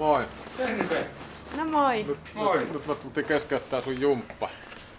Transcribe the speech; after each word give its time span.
Moi. 0.00 0.24
Terve. 0.56 1.06
No 1.56 1.64
moi. 1.64 2.02
Nyt, 2.02 2.18
Moi. 2.34 2.58
nyt, 2.58 2.72
nyt 2.72 2.86
mä 2.86 2.94
tultiin 2.94 3.26
keskeyttää 3.26 3.80
sun 3.80 4.00
jumppa. 4.00 4.48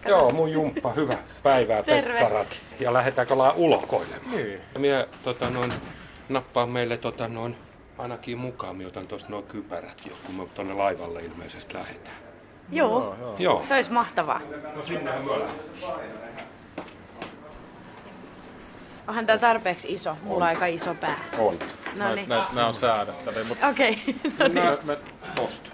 Joo, 0.05 0.31
mun 0.31 0.51
jumppa, 0.51 0.91
hyvä 0.91 1.17
päivää 1.43 1.83
Terve. 1.83 2.19
Pekkaraki. 2.19 2.57
Ja 2.79 2.93
lähdetäänkö 2.93 3.33
ollaan 3.33 3.55
ulkoilemaan? 3.55 4.31
Niin. 4.31 4.61
Minä 4.77 5.07
tota, 5.23 5.49
noin, 5.49 5.73
nappaan 6.29 6.69
meille 6.69 6.97
tota, 6.97 7.27
noin, 7.27 7.57
ainakin 7.97 8.37
mukaan, 8.37 8.75
minä 8.75 8.87
otan 8.87 9.07
tuosta 9.07 9.29
nuo 9.29 9.41
kypärät, 9.41 10.01
jo, 10.05 10.13
kun 10.25 10.35
me 10.35 10.45
tuonne 10.55 10.73
laivalle 10.73 11.21
ilmeisesti 11.21 11.73
lähdetään. 11.73 12.15
Joo. 12.71 12.89
Joo, 12.89 13.15
joo. 13.19 13.35
Joo. 13.39 13.63
Se 13.63 13.75
olisi 13.75 13.91
mahtavaa. 13.91 14.41
No 14.75 14.85
sinnehän 14.85 15.25
me. 15.25 15.31
Onhan 19.07 19.25
tää 19.25 19.37
tarpeeksi 19.37 19.93
iso. 19.93 20.17
Mulla 20.23 20.45
on 20.45 20.49
aika 20.49 20.65
iso 20.65 20.93
pää. 20.93 21.19
On. 21.37 21.55
No 21.95 22.15
niin. 22.15 22.29
Nää, 22.29 22.45
nää 22.53 22.67
on 22.67 22.75
säädettäviä, 22.75 23.43
mutta 23.43 23.67
Okei. 23.67 23.99
No 24.39 24.47
niin. 24.47 24.63
me, 24.65 24.77
me 24.85 24.97
Tosta. 25.35 25.69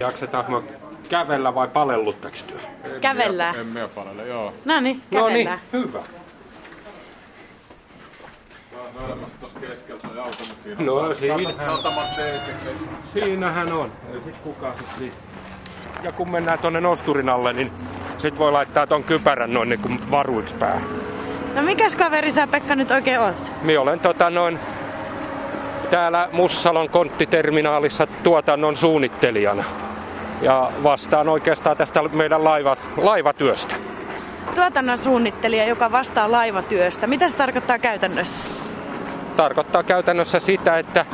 Jaksetaanko 0.00 0.60
me 0.60 0.68
kävellä 1.08 1.54
vai 1.54 1.68
palellutteko 1.68 2.36
työ? 2.46 2.58
Kävellään. 3.00 3.56
En 3.56 3.66
mie 3.66 3.88
palelle, 3.88 4.26
joo. 4.26 4.54
No 4.64 4.80
niin, 4.80 5.02
No 5.10 5.28
niin, 5.28 5.46
kävellään. 5.48 5.58
hyvä. 5.72 5.98
Me 8.72 9.06
olemme 9.06 9.26
tuossa 9.40 9.60
keskeltä 9.60 10.08
ja 10.16 10.22
auto, 10.22 10.36
mutta 10.48 10.62
siinä 10.62 10.84
No, 10.84 10.94
on 10.94 11.16
siinä. 11.16 11.36
sata- 11.36 11.64
Satamat 11.64 12.16
teitseksi. 12.16 12.68
Siinähän 13.04 13.72
on. 13.72 13.92
Ei 14.14 14.20
sit 14.20 14.36
kukaan 14.36 14.74
sit. 14.98 15.12
Ja 16.02 16.12
kun 16.12 16.30
mennään 16.30 16.58
tonne 16.58 16.80
nosturin 16.80 17.28
alle, 17.28 17.52
niin 17.52 17.72
sit 18.18 18.38
voi 18.38 18.52
laittaa 18.52 18.86
ton 18.86 19.04
kypärän 19.04 19.54
noin 19.54 19.68
niin 19.68 19.80
kuin 19.80 20.10
varuiksi 20.10 20.54
päähän. 20.54 20.82
No 21.54 21.62
mikäs 21.62 21.94
kaveri 21.94 22.32
sä 22.32 22.46
Pekka 22.46 22.74
nyt 22.74 22.90
oikein 22.90 23.20
oot? 23.20 23.34
Minä 23.62 23.80
olen 23.80 24.00
tota 24.00 24.30
noin 24.30 24.58
täällä 25.92 26.28
Mussalon 26.32 26.88
konttiterminaalissa 26.88 28.06
tuotannon 28.06 28.76
suunnittelijana. 28.76 29.64
Ja 30.42 30.72
vastaan 30.82 31.28
oikeastaan 31.28 31.76
tästä 31.76 32.02
meidän 32.02 32.44
laiva, 32.44 32.76
laivatyöstä. 32.96 33.74
Tuotannon 34.54 34.98
suunnittelija, 34.98 35.64
joka 35.64 35.92
vastaa 35.92 36.30
laivatyöstä. 36.30 37.06
Mitä 37.06 37.28
se 37.28 37.36
tarkoittaa 37.36 37.78
käytännössä? 37.78 38.44
Tarkoittaa 39.36 39.82
käytännössä 39.82 40.40
sitä, 40.40 40.78
että 40.78 41.06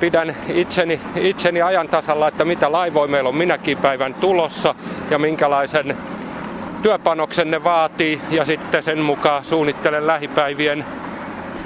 pidän 0.00 0.36
itseni, 0.48 1.00
itseni 1.16 1.62
ajan 1.62 1.88
tasalla, 1.88 2.28
että 2.28 2.44
mitä 2.44 2.72
laivoja 2.72 3.08
meillä 3.08 3.28
on 3.28 3.36
minäkin 3.36 3.78
päivän 3.78 4.14
tulossa 4.14 4.74
ja 5.10 5.18
minkälaisen 5.18 5.96
työpanoksen 6.82 7.50
ne 7.50 7.64
vaatii 7.64 8.20
ja 8.30 8.44
sitten 8.44 8.82
sen 8.82 8.98
mukaan 8.98 9.44
suunnittelen 9.44 10.06
lähipäivien 10.06 10.84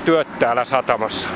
työt 0.05 0.39
täällä 0.39 0.65
satamassa. 0.65 1.31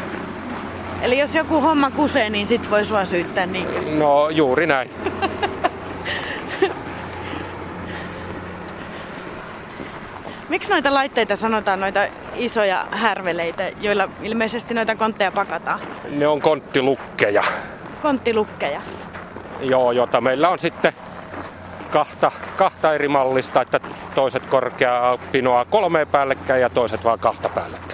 Eli 1.04 1.18
jos 1.18 1.34
joku 1.34 1.60
homma 1.60 1.90
kusee, 1.90 2.30
niin 2.30 2.46
sit 2.46 2.70
voi 2.70 2.84
sua 2.84 3.04
syyttää 3.04 3.46
niin. 3.46 3.98
No 3.98 4.28
juuri 4.30 4.66
näin. 4.66 4.90
Miksi 10.48 10.70
noita 10.70 10.94
laitteita 10.94 11.36
sanotaan 11.36 11.80
noita 11.80 12.00
isoja 12.36 12.86
härveleitä, 12.90 13.70
joilla 13.80 14.08
ilmeisesti 14.22 14.74
noita 14.74 14.94
kontteja 14.96 15.32
pakataan? 15.32 15.80
Ne 16.10 16.26
on 16.26 16.40
konttilukkeja, 16.40 17.42
Konttilukkeja. 18.02 18.80
joo, 19.60 19.92
jota 19.92 20.20
meillä 20.20 20.48
on 20.48 20.58
sitten 20.58 20.92
kahta, 21.90 22.32
kahta 22.56 22.94
eri 22.94 23.08
mallista, 23.08 23.60
että 23.62 23.80
toiset 24.14 24.46
korkeaa 24.46 25.18
pinoa 25.32 25.64
kolmeen 25.64 26.08
päällekkäin 26.08 26.62
ja 26.62 26.70
toiset 26.70 27.04
vaan 27.04 27.18
kahta 27.18 27.48
päällekkäin. 27.48 27.93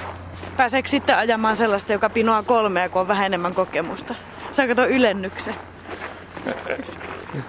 Pääseekö 0.56 0.88
sitten 0.88 1.16
ajamaan 1.16 1.56
sellaista, 1.56 1.92
joka 1.92 2.10
pinoaa 2.10 2.42
kolmea, 2.42 2.88
kun 2.88 3.00
on 3.00 3.08
vähän 3.08 3.26
enemmän 3.26 3.54
kokemusta? 3.54 4.14
Saanko 4.52 4.74
tuon 4.74 4.88
ylennyksen? 4.88 5.54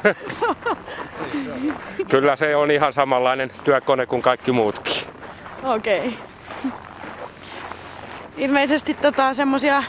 Kyllä 2.09 2.35
se 2.35 2.55
on 2.55 2.71
ihan 2.71 2.93
samanlainen 2.93 3.51
työkone 3.63 4.05
kuin 4.05 4.21
kaikki 4.21 4.51
muutkin. 4.51 4.93
Okei. 5.63 5.99
Okay. 5.99 6.11
Ilmeisesti 8.37 8.93
tota, 8.93 9.33
semmosia 9.33 9.83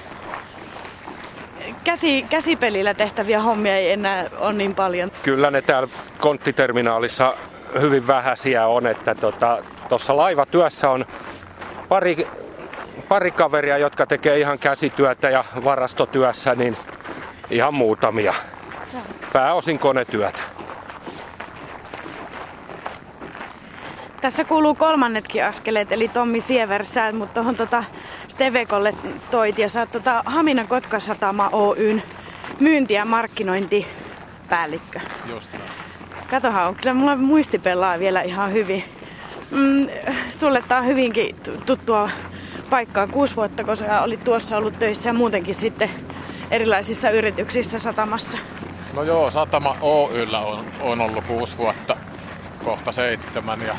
käsi, 1.84 2.22
käsipelillä 2.22 2.94
tehtäviä 2.94 3.42
hommia 3.42 3.76
ei 3.76 3.92
enää 3.92 4.30
ole 4.38 4.52
niin 4.52 4.74
paljon. 4.74 5.10
Kyllä 5.22 5.50
ne 5.50 5.62
täällä 5.62 5.88
konttiterminaalissa 6.18 7.36
hyvin 7.80 8.06
vähäisiä 8.06 8.66
on, 8.66 8.86
että 8.86 9.14
tuossa 9.14 9.58
tota, 9.88 10.16
laivatyössä 10.16 10.90
on 10.90 11.06
pari, 11.88 12.26
pari 13.12 13.30
kaveria, 13.30 13.78
jotka 13.78 14.06
tekee 14.06 14.38
ihan 14.38 14.58
käsityötä 14.58 15.30
ja 15.30 15.44
varastotyössä, 15.64 16.54
niin 16.54 16.76
ihan 17.50 17.74
muutamia. 17.74 18.34
Pääosin 19.32 19.78
konetyötä. 19.78 20.38
Tässä 24.20 24.44
kuuluu 24.44 24.74
kolmannetkin 24.74 25.44
askeleet, 25.44 25.92
eli 25.92 26.08
Tommi 26.08 26.40
Siever, 26.40 26.84
sä 26.84 27.12
mut 27.12 27.34
tuohon 27.34 27.56
tota 27.56 27.84
Stevekolle 28.28 28.94
toit 29.30 29.58
ja 29.58 29.68
sä 29.68 29.80
oot 29.80 29.92
tota 29.92 30.22
Hamina 30.26 30.64
Kotkasatama 30.64 31.48
Oyn 31.52 32.02
myynti- 32.60 32.94
ja 32.94 33.04
markkinointipäällikkö. 33.04 35.00
Just 35.26 35.52
näin. 35.52 35.64
Katohan, 36.30 36.68
on 36.68 36.74
kyllä 36.74 36.94
mulla 36.94 37.16
muisti 37.16 37.58
pelaa 37.58 37.98
vielä 37.98 38.22
ihan 38.22 38.52
hyvin. 38.52 38.84
Mm, 39.50 39.86
sulle 40.32 40.64
tää 40.68 40.78
on 40.78 40.86
hyvinkin 40.86 41.36
tu- 41.44 41.62
tuttua 41.66 42.08
paikkaa. 42.72 43.06
Kuusi 43.06 43.36
vuotta, 43.36 43.64
kun 43.64 43.76
sä 43.76 44.02
olit 44.02 44.24
tuossa 44.24 44.56
ollut 44.56 44.78
töissä 44.78 45.08
ja 45.08 45.12
muutenkin 45.12 45.54
sitten 45.54 45.90
erilaisissa 46.50 47.10
yrityksissä 47.10 47.78
satamassa. 47.78 48.38
No 48.94 49.02
joo, 49.02 49.30
Satama 49.30 49.76
Oyllä 49.80 50.40
on, 50.40 50.64
on 50.80 51.00
ollut 51.00 51.24
kuusi 51.24 51.58
vuotta, 51.58 51.96
kohta 52.64 52.92
seitsemän 52.92 53.62
ja 53.62 53.76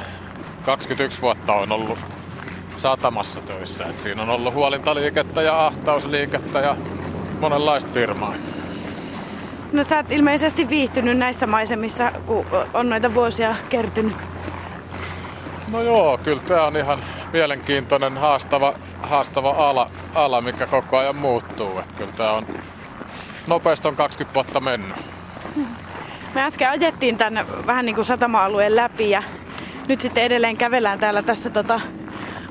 21 0.65 1.21
vuotta 1.21 1.53
on 1.53 1.71
ollut 1.71 1.99
satamassa 2.77 3.41
töissä. 3.41 3.85
Et 3.85 4.01
siinä 4.01 4.21
on 4.21 4.29
ollut 4.29 4.53
huolintaliikettä 4.53 5.41
ja 5.41 5.65
ahtausliikettä 5.65 6.59
ja 6.59 6.77
monenlaista 7.39 7.91
firmaa. 7.93 8.33
No 9.71 9.83
sä 9.83 9.97
oot 9.97 10.11
ilmeisesti 10.11 10.69
viihtynyt 10.69 11.17
näissä 11.17 11.47
maisemissa, 11.47 12.11
kun 12.25 12.45
on 12.73 12.89
noita 12.89 13.13
vuosia 13.13 13.55
kertynyt. 13.69 14.13
No 15.71 15.81
joo, 15.81 16.19
kyllä 16.23 16.41
tämä 16.47 16.63
on 16.63 16.77
ihan 16.77 16.99
mielenkiintoinen, 17.33 18.17
haastava, 18.17 18.73
haastava 19.01 19.49
ala, 19.69 19.89
ala, 20.15 20.41
mikä 20.41 20.67
koko 20.67 20.97
ajan 20.97 21.15
muuttuu. 21.15 21.79
Et 21.79 21.91
kyllä 21.91 22.11
tämä 22.11 22.31
on 22.31 22.45
nopeasti 23.47 23.87
on 23.87 23.95
20 23.95 24.33
vuotta 24.33 24.59
mennyt. 24.59 24.97
Me 26.35 26.43
äsken 26.43 26.69
ajettiin 26.69 27.17
tänne 27.17 27.45
vähän 27.65 27.85
niin 27.85 27.95
kuin 27.95 28.05
satama-alueen 28.05 28.75
läpi 28.75 29.09
ja 29.09 29.23
nyt 29.87 30.01
sitten 30.01 30.23
edelleen 30.23 30.57
kävellään 30.57 30.99
täällä 30.99 31.21
tässä 31.21 31.49
tota, 31.49 31.81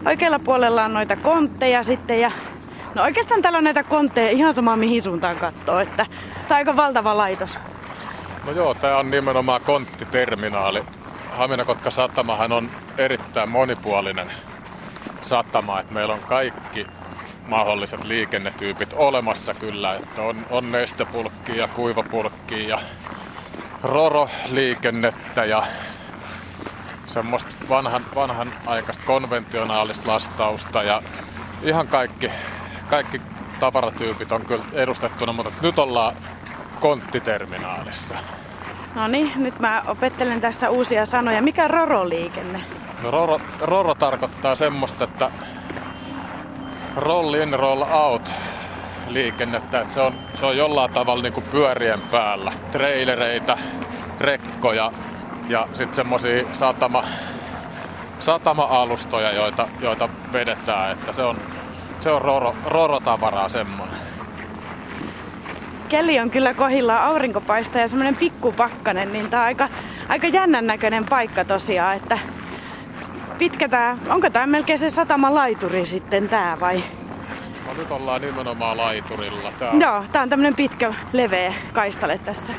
oikealla 0.06 0.38
puolella 0.38 0.84
on 0.84 0.94
noita 0.94 1.16
kontteja 1.16 1.82
sitten 1.82 2.20
ja 2.20 2.31
no 2.94 3.03
oikeastaan 3.03 3.43
täällä 3.43 3.59
on 3.59 3.64
näitä 3.64 3.84
kontteja 3.84 4.31
ihan 4.31 4.54
sama 4.54 4.76
mihin 4.76 5.03
suuntaan 5.03 5.37
katsoo, 5.37 5.81
että 5.81 6.06
tämä 6.34 6.47
on 6.50 6.56
aika 6.56 6.76
valtava 6.76 7.16
laitos. 7.16 7.59
No 8.47 8.53
joo, 8.53 8.75
tämä 8.75 8.99
on 8.99 9.10
nimenomaan 9.10 9.60
konttiterminaali. 9.60 10.84
Haminakotka 11.31 11.91
satamahan 11.91 12.53
on 12.53 12.70
erittäin 12.99 13.49
monipuolinen 13.49 14.26
satama, 15.22 15.81
että 15.81 15.94
meillä 15.94 16.15
on 16.15 16.21
kaikki 16.21 16.87
mahdolliset 17.49 18.05
liikennetyypit 18.05 18.93
olemassa 18.93 19.55
kyllä. 19.55 19.94
Että 19.94 20.22
on, 20.22 20.47
on 20.50 20.72
nestepulkkia 20.72 21.55
ja 21.55 21.69
kuivapulkkia 21.69 22.69
ja 22.69 22.78
roroliikennettä 23.82 25.44
ja 25.44 25.62
semmoista 27.06 27.50
vanhan, 27.69 28.03
vanhan 28.15 28.53
aikaista 28.66 29.05
konventionaalista 29.06 30.12
lastausta 30.12 30.82
ja 30.82 31.03
ihan 31.62 31.88
kaikki, 31.88 32.31
kaikki 32.91 33.21
tavaratyypit 33.61 34.32
on 34.32 34.44
kyllä 34.47 34.65
edustettuna, 34.72 35.32
mutta 35.32 35.53
nyt 35.62 35.79
ollaan 35.79 36.14
konttiterminaalissa. 36.81 38.14
No 38.94 39.08
niin, 39.08 39.32
nyt 39.37 39.61
mä 39.61 39.82
opettelen 39.87 40.41
tässä 40.41 40.70
uusia 40.70 41.06
sanoja. 41.06 41.43
Mikä 41.43 41.69
roroliikenne? 41.69 42.64
No 43.02 43.10
roro, 43.10 43.40
roro 43.60 43.94
tarkoittaa 43.94 44.54
semmoista, 44.54 45.04
että 45.04 45.31
roll 46.96 47.34
in, 47.34 47.54
roll 47.58 47.82
out 47.82 48.31
liikennettä, 49.08 49.81
että 49.81 49.94
se 49.94 50.00
on, 50.00 50.14
se 50.34 50.46
on 50.46 50.56
jollain 50.56 50.93
tavalla 50.93 51.22
niin 51.22 51.32
kuin 51.32 51.46
pyörien 51.50 52.00
päällä. 52.10 52.52
Trailereita, 52.72 53.58
rekkoja 54.20 54.93
ja 55.49 55.69
sitten 55.72 55.94
semmosia 55.94 56.44
satama, 56.52 57.04
satama-alustoja, 58.19 59.32
joita, 59.32 59.69
joita 59.81 60.08
vedetään, 60.32 60.93
että 60.93 61.12
se 61.12 61.22
on, 61.22 61.38
se 62.00 62.10
on 62.10 62.22
roro, 62.22 62.56
rorotavaraa 62.66 63.49
semmonen. 63.49 63.96
Kelli 65.88 66.20
on 66.20 66.31
kyllä 66.31 66.54
kohillaan, 66.54 67.02
aurinko 67.02 67.40
paistaa 67.40 67.82
ja 67.82 67.88
semmoinen 67.88 68.16
pikkupakkanen, 68.16 69.12
niin 69.12 69.31
tää 69.31 69.40
on 69.40 69.46
aika, 69.46 69.69
aika 70.08 70.26
jännän 70.26 70.66
näköinen 70.66 71.04
paikka 71.04 71.44
tosiaan, 71.44 71.96
että 71.96 72.19
pitkä 73.43 73.69
tää, 73.69 73.99
onko 74.09 74.31
tää 74.31 74.47
melkein 74.47 74.79
se 74.79 74.91
satama 74.91 75.35
laituri 75.35 75.87
sitten 75.87 76.29
tää 76.29 76.61
vai? 76.61 76.83
No 77.67 77.75
nyt 77.75 77.91
ollaan 77.91 78.21
nimenomaan 78.21 78.77
laiturilla. 78.77 79.53
Tää 79.59 79.71
on... 79.71 79.81
Joo, 79.81 80.05
tää 80.12 80.23
on 80.23 80.29
tämmönen 80.29 80.55
pitkä, 80.55 80.94
leveä 81.12 81.55
kaistale 81.73 82.19
tässä. 82.19 82.53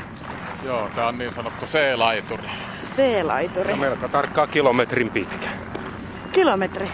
Joo, 0.66 0.90
tää 0.94 1.08
on 1.08 1.18
niin 1.18 1.32
sanottu 1.32 1.66
C-laituri. 1.66 2.48
C-laituri. 2.96 3.70
Ja 3.70 3.76
melko 3.76 4.08
tarkkaan 4.08 4.48
kilometrin 4.48 5.10
pitkä. 5.10 5.48
Kilometri. 6.32 6.88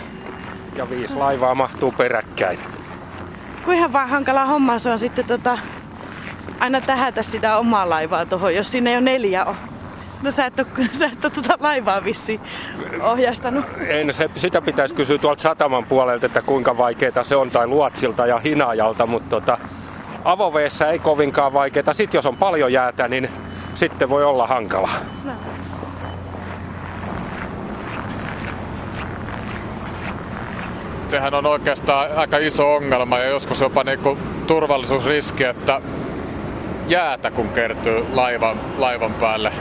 Ja 0.76 0.90
viisi 0.90 1.16
laivaa 1.16 1.54
mahtuu 1.54 1.92
peräkkäin. 1.92 2.58
Kuinka 3.64 3.92
vaan 3.92 4.08
hankala 4.08 4.46
homma 4.46 4.78
se 4.78 4.90
on 4.90 4.98
sitten 4.98 5.24
tota, 5.24 5.58
aina 6.60 6.80
tähätä 6.80 7.22
sitä 7.22 7.56
omaa 7.58 7.90
laivaa 7.90 8.26
tuohon, 8.26 8.54
jos 8.54 8.70
siinä 8.70 8.90
ei 8.90 8.96
ole 8.96 9.04
neljä 9.04 9.46
No 10.22 10.32
sä 10.32 10.46
et 10.46 10.58
ole, 10.58 10.66
sä 10.98 11.06
et 11.06 11.24
ole 11.24 11.32
tuota 11.32 11.56
laivaa 11.60 12.04
vissi 12.04 12.40
ohjastanut. 13.02 13.64
En, 13.86 14.14
se, 14.14 14.30
sitä 14.36 14.62
pitäisi 14.62 14.94
kysyä 14.94 15.18
tuolta 15.18 15.42
sataman 15.42 15.84
puolelta, 15.84 16.26
että 16.26 16.42
kuinka 16.42 16.76
vaikeaa 16.76 17.22
se 17.22 17.36
on, 17.36 17.50
tai 17.50 17.66
luotsilta 17.66 18.26
ja 18.26 18.38
hinajalta, 18.38 19.06
mutta 19.06 19.30
tota, 19.30 19.58
avoveessa 20.24 20.88
ei 20.88 20.98
kovinkaan 20.98 21.52
vaikeaa. 21.52 21.94
Sitten 21.94 22.18
jos 22.18 22.26
on 22.26 22.36
paljon 22.36 22.72
jäätä, 22.72 23.08
niin 23.08 23.28
sitten 23.74 24.10
voi 24.10 24.24
olla 24.24 24.46
hankala. 24.46 24.90
No. 25.24 25.32
Sehän 31.08 31.34
on 31.34 31.46
oikeastaan 31.46 32.16
aika 32.16 32.38
iso 32.38 32.74
ongelma 32.74 33.18
ja 33.18 33.26
joskus 33.26 33.60
jopa 33.60 33.84
niinku 33.84 34.18
turvallisuusriski, 34.46 35.44
että 35.44 35.80
jäätä 36.88 37.30
kun 37.30 37.48
kertyy 37.48 38.04
laivan, 38.14 38.60
laivan 38.78 39.14
päälle. 39.14 39.52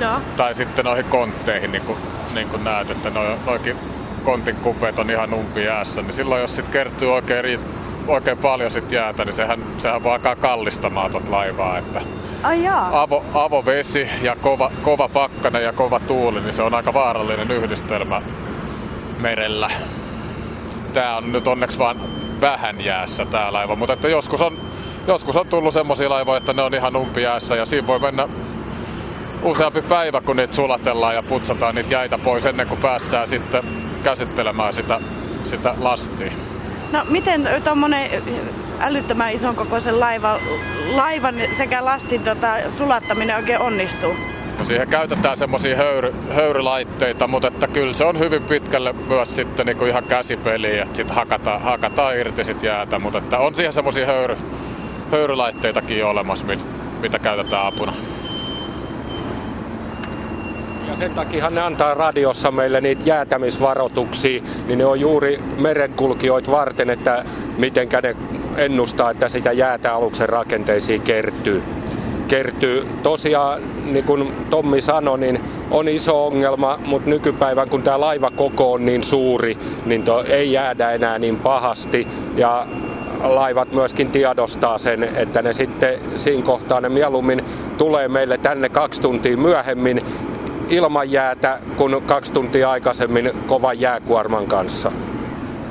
No. 0.00 0.20
Tai 0.36 0.54
sitten 0.54 0.84
noihin 0.84 1.04
kontteihin, 1.04 1.72
niin 1.72 1.84
kuin, 1.84 1.98
niin 2.34 2.48
kuin 2.48 2.64
näet, 2.64 2.90
että 2.90 3.10
noikin 3.46 3.76
kontin 4.24 4.56
kupeet 4.56 4.98
on 4.98 5.10
ihan 5.10 5.34
umpi 5.34 5.64
jäässä, 5.64 6.02
niin 6.02 6.12
silloin 6.12 6.40
jos 6.40 6.56
sitten 6.56 6.72
kertyy 6.72 7.14
oikein, 7.14 7.60
oikein 8.06 8.38
paljon 8.38 8.70
sit 8.70 8.92
jäätä, 8.92 9.24
niin 9.24 9.32
sehän, 9.32 9.62
sehän 9.78 10.02
voi 10.02 10.12
alkaa 10.12 10.36
kallistamaan 10.36 11.10
tuota 11.10 11.32
laivaa. 11.32 11.78
Että 11.78 12.00
Ai 12.42 12.64
jaa. 12.64 13.02
Avo, 13.02 13.24
avovesi 13.34 14.08
ja 14.22 14.36
kova, 14.36 14.70
kova 14.82 15.08
pakkane 15.08 15.62
ja 15.62 15.72
kova 15.72 16.00
tuuli, 16.00 16.40
niin 16.40 16.52
se 16.52 16.62
on 16.62 16.74
aika 16.74 16.94
vaarallinen 16.94 17.50
yhdistelmä 17.50 18.22
merellä. 19.18 19.70
Tää 20.92 21.16
on 21.16 21.32
nyt 21.32 21.46
onneksi 21.46 21.78
vaan 21.78 22.00
vähän 22.40 22.84
jäässä 22.84 23.24
tää 23.24 23.52
laiva, 23.52 23.76
mutta 23.76 23.92
että 23.92 24.08
joskus 24.08 24.42
on, 24.42 24.58
joskus 25.06 25.36
on 25.36 25.46
tullut 25.46 25.74
semmosia 25.74 26.10
laivoja, 26.10 26.38
että 26.38 26.52
ne 26.52 26.62
on 26.62 26.74
ihan 26.74 26.96
umpiäässä 26.96 27.56
ja 27.56 27.66
siinä 27.66 27.86
voi 27.86 27.98
mennä 27.98 28.28
useampi 29.42 29.82
päivä, 29.82 30.20
kun 30.20 30.36
niitä 30.36 30.54
sulatellaan 30.54 31.14
ja 31.14 31.22
putsataan 31.22 31.74
niitä 31.74 31.94
jäitä 31.94 32.18
pois 32.18 32.46
ennen 32.46 32.68
kuin 32.68 32.80
päässään 32.80 33.28
sitten 33.28 33.62
käsittelemään 34.04 34.74
sitä, 34.74 35.00
sitä 35.44 35.74
lastia. 35.78 36.32
No 36.92 37.04
miten 37.08 37.48
tuommoinen 37.64 38.22
älyttömän 38.80 39.32
ison 39.32 39.56
kokoisen 39.56 40.00
laiva, 40.00 40.38
laivan 40.94 41.34
sekä 41.56 41.84
lastin 41.84 42.24
tota, 42.24 42.54
sulattaminen 42.78 43.36
oikein 43.36 43.60
onnistuu? 43.60 44.14
No 44.58 44.64
siihen 44.64 44.88
käytetään 44.88 45.36
semmoisia 45.36 45.76
höyry, 45.76 46.14
höyrylaitteita, 46.34 47.26
mutta 47.26 47.48
että 47.48 47.68
kyllä 47.68 47.94
se 47.94 48.04
on 48.04 48.18
hyvin 48.18 48.42
pitkälle 48.42 48.92
myös 48.92 49.36
sitten 49.36 49.66
niinku 49.66 49.84
ihan 49.84 50.04
käsipeliä, 50.04 50.82
että 50.82 50.96
sitten 50.96 51.16
hakataan, 51.16 51.62
hakataan 51.62 52.16
irti 52.16 52.44
sit 52.44 52.62
jäätä, 52.62 52.98
mutta 52.98 53.18
että 53.18 53.38
on 53.38 53.54
siihen 53.54 53.72
semmoisia 53.72 54.06
höyry, 54.06 54.36
höyrylaitteitakin 55.10 56.04
olemassa, 56.04 56.46
mit, 56.46 56.64
mitä 57.00 57.18
käytetään 57.18 57.66
apuna. 57.66 57.92
Ja 60.88 60.96
sen 60.96 61.14
takia 61.14 61.50
ne 61.50 61.60
antaa 61.60 61.94
radiossa 61.94 62.50
meille 62.50 62.80
niitä 62.80 63.02
jäätämisvaroituksia, 63.04 64.42
niin 64.66 64.78
ne 64.78 64.84
on 64.84 65.00
juuri 65.00 65.40
merenkulkijoita 65.58 66.50
varten, 66.50 66.90
että 66.90 67.24
miten 67.58 67.88
ne 68.02 68.16
ennustaa, 68.56 69.10
että 69.10 69.28
sitä 69.28 69.52
jäätä 69.52 69.94
aluksen 69.94 70.28
rakenteisiin 70.28 71.00
kertyy. 71.00 71.62
kertyy. 72.28 72.86
Tosiaan, 73.02 73.62
niin 73.84 74.04
kuin 74.04 74.32
Tommi 74.50 74.80
sanoi, 74.80 75.18
niin 75.18 75.40
on 75.70 75.88
iso 75.88 76.26
ongelma, 76.26 76.78
mutta 76.86 77.10
nykypäivän 77.10 77.68
kun 77.68 77.82
tämä 77.82 78.00
laiva 78.00 78.30
koko 78.30 78.72
on 78.72 78.86
niin 78.86 79.04
suuri, 79.04 79.58
niin 79.86 80.02
to, 80.02 80.24
ei 80.24 80.52
jäädä 80.52 80.90
enää 80.90 81.18
niin 81.18 81.36
pahasti. 81.36 82.08
Ja 82.36 82.66
laivat 83.22 83.72
myöskin 83.72 84.10
tiedostaa 84.10 84.78
sen, 84.78 85.02
että 85.02 85.42
ne 85.42 85.52
sitten 85.52 85.98
siinä 86.16 86.42
kohtaa 86.42 86.80
ne 86.80 86.88
mieluummin 86.88 87.44
tulee 87.78 88.08
meille 88.08 88.38
tänne 88.38 88.68
kaksi 88.68 89.02
tuntia 89.02 89.36
myöhemmin 89.36 90.04
ilman 90.68 91.10
jäätä 91.10 91.58
kuin 91.76 92.02
kaksi 92.02 92.32
tuntia 92.32 92.70
aikaisemmin 92.70 93.32
kovan 93.46 93.80
jääkuorman 93.80 94.46
kanssa. 94.46 94.92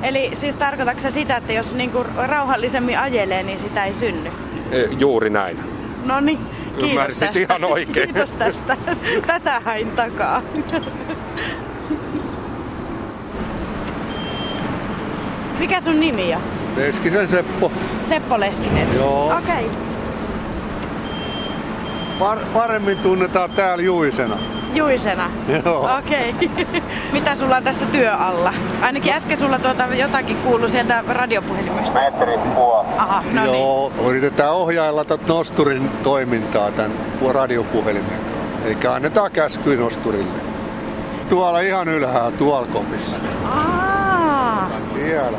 Eli 0.02 0.30
siis 0.34 0.54
tarkoitatko 0.54 1.00
se 1.00 1.10
sitä, 1.10 1.36
että 1.36 1.52
jos 1.52 1.74
niinku 1.74 2.06
rauhallisemmin 2.16 2.98
ajelee, 2.98 3.42
niin 3.42 3.58
sitä 3.58 3.84
ei 3.84 3.94
synny? 3.94 4.30
E, 4.70 4.82
juuri 4.98 5.30
näin. 5.30 5.58
No 6.04 6.20
niin, 6.20 6.38
kiitos 6.38 6.90
Ymmärsit 6.90 7.20
tästä. 7.20 7.38
ihan 7.38 7.64
oikein. 7.64 8.14
Kiitos 8.14 8.30
tästä. 8.30 8.76
Tätä 9.26 9.60
hain 9.64 9.90
takaa. 9.90 10.42
Mikä 15.58 15.80
sun 15.80 16.00
nimi 16.00 16.34
on? 16.34 16.40
Leskisen 16.76 17.28
Seppo. 17.28 17.72
Seppo 18.02 18.40
Leskinen? 18.40 18.94
Joo. 18.94 19.26
Okei. 19.26 19.66
Okay. 19.66 19.68
Par- 22.18 22.44
paremmin 22.52 22.98
tunnetaan 22.98 23.50
täällä 23.50 23.84
Juisena. 23.84 24.38
Juisena? 24.74 25.30
Joo. 25.64 25.98
Okei. 25.98 26.30
Okay. 26.30 26.82
Mitä 27.12 27.34
sulla 27.34 27.56
on 27.56 27.62
tässä 27.64 27.86
työ 27.86 28.12
alla? 28.12 28.54
Ainakin 28.82 29.12
äsken 29.12 29.36
sulla 29.36 29.58
tuota 29.58 29.84
jotakin 29.94 30.36
kuului 30.36 30.68
sieltä 30.68 31.04
radiopuhelimesta. 31.08 32.00
Metri 32.00 32.38
puoli. 32.54 32.86
Aha, 32.98 33.22
no 33.32 33.44
Joo, 33.44 33.92
niin. 33.96 34.06
yritetään 34.06 34.52
ohjailla 34.52 35.04
tätä 35.04 35.24
nosturin 35.28 35.90
toimintaa 36.02 36.70
tämän 36.70 36.92
radiopuhelimen 37.32 38.10
kanssa. 38.10 38.68
Eli 38.68 38.94
annetaan 38.94 39.30
käskyä 39.30 39.76
nosturille. 39.76 40.40
Tuolla 41.28 41.60
ihan 41.60 41.88
ylhäällä, 41.88 42.38
tuolla 42.38 42.68
kopissa. 42.72 43.20
Aa. 43.44 44.70
Siellä. 44.94 45.38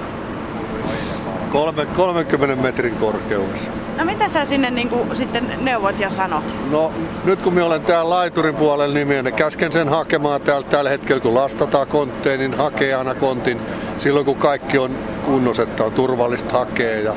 Kolme, 1.51 1.85
30 1.85 2.63
metrin 2.63 2.95
korkeudessa. 2.95 3.69
No 3.99 4.05
mitä 4.05 4.29
sä 4.29 4.45
sinne 4.45 4.69
niin 4.69 4.89
kuin, 4.89 5.15
sitten 5.15 5.51
neuvot 5.61 5.99
ja 5.99 6.09
sanot? 6.09 6.43
No 6.71 6.91
nyt 7.25 7.41
kun 7.41 7.53
me 7.53 7.63
olen 7.63 7.81
täällä 7.81 8.09
laiturin 8.09 8.55
puolella, 8.55 8.93
niin 8.93 9.07
minä 9.07 9.31
käsken 9.31 9.73
sen 9.73 9.89
hakemaan 9.89 10.41
täältä 10.41 10.69
tällä 10.69 10.89
hetkellä, 10.89 11.21
kun 11.21 11.33
lastataan 11.33 11.87
kontteen, 11.87 12.39
niin 12.39 12.53
hakee 12.53 12.93
aina 12.93 13.15
kontin 13.15 13.61
silloin 13.97 14.25
kun 14.25 14.35
kaikki 14.35 14.77
on 14.77 14.91
kunnossa, 15.25 15.63
että 15.63 15.83
on 15.83 15.91
turvallista 15.91 16.57
hakea. 16.57 16.99
Ja, 16.99 17.13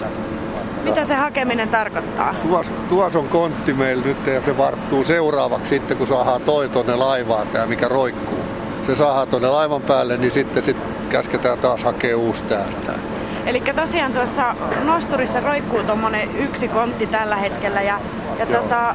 mitä 0.85 1.05
se 1.05 1.15
hakeminen 1.15 1.69
tarkoittaa? 1.69 2.35
Tuos, 2.43 2.71
tuos 2.89 3.17
on 3.17 3.29
kontti 3.29 3.73
meillä 3.73 4.05
nyt 4.05 4.27
ja 4.27 4.43
se 4.43 4.59
varttuu 4.59 5.05
seuraavaksi 5.05 5.69
sitten, 5.69 5.97
kun 5.97 6.07
saadaan 6.07 6.43
toi 6.43 6.69
tonne 6.69 6.97
laivaan 6.97 7.47
tämä, 7.49 7.67
mikä 7.67 7.89
roikkuu. 7.89 8.45
Se 8.87 8.97
saadaan 8.97 9.29
tonne 9.29 9.49
laivan 9.49 9.83
päälle, 9.83 10.17
niin 10.17 10.31
sitten 10.31 10.63
sit 10.63 10.77
käsketään 11.09 11.59
taas 11.59 11.85
hakea 11.85 12.17
uusi 12.17 12.43
täältä. 12.45 12.93
Eli 13.47 13.61
tosiaan 13.61 14.13
tuossa 14.13 14.55
nosturissa 14.85 15.41
roikkuu 15.41 15.83
tuommoinen 15.83 16.29
yksi 16.39 16.69
kontti 16.69 17.07
tällä 17.07 17.37
hetkellä 17.37 17.83
ja, 17.83 18.01
ja 18.39 18.47
tota, 18.47 18.95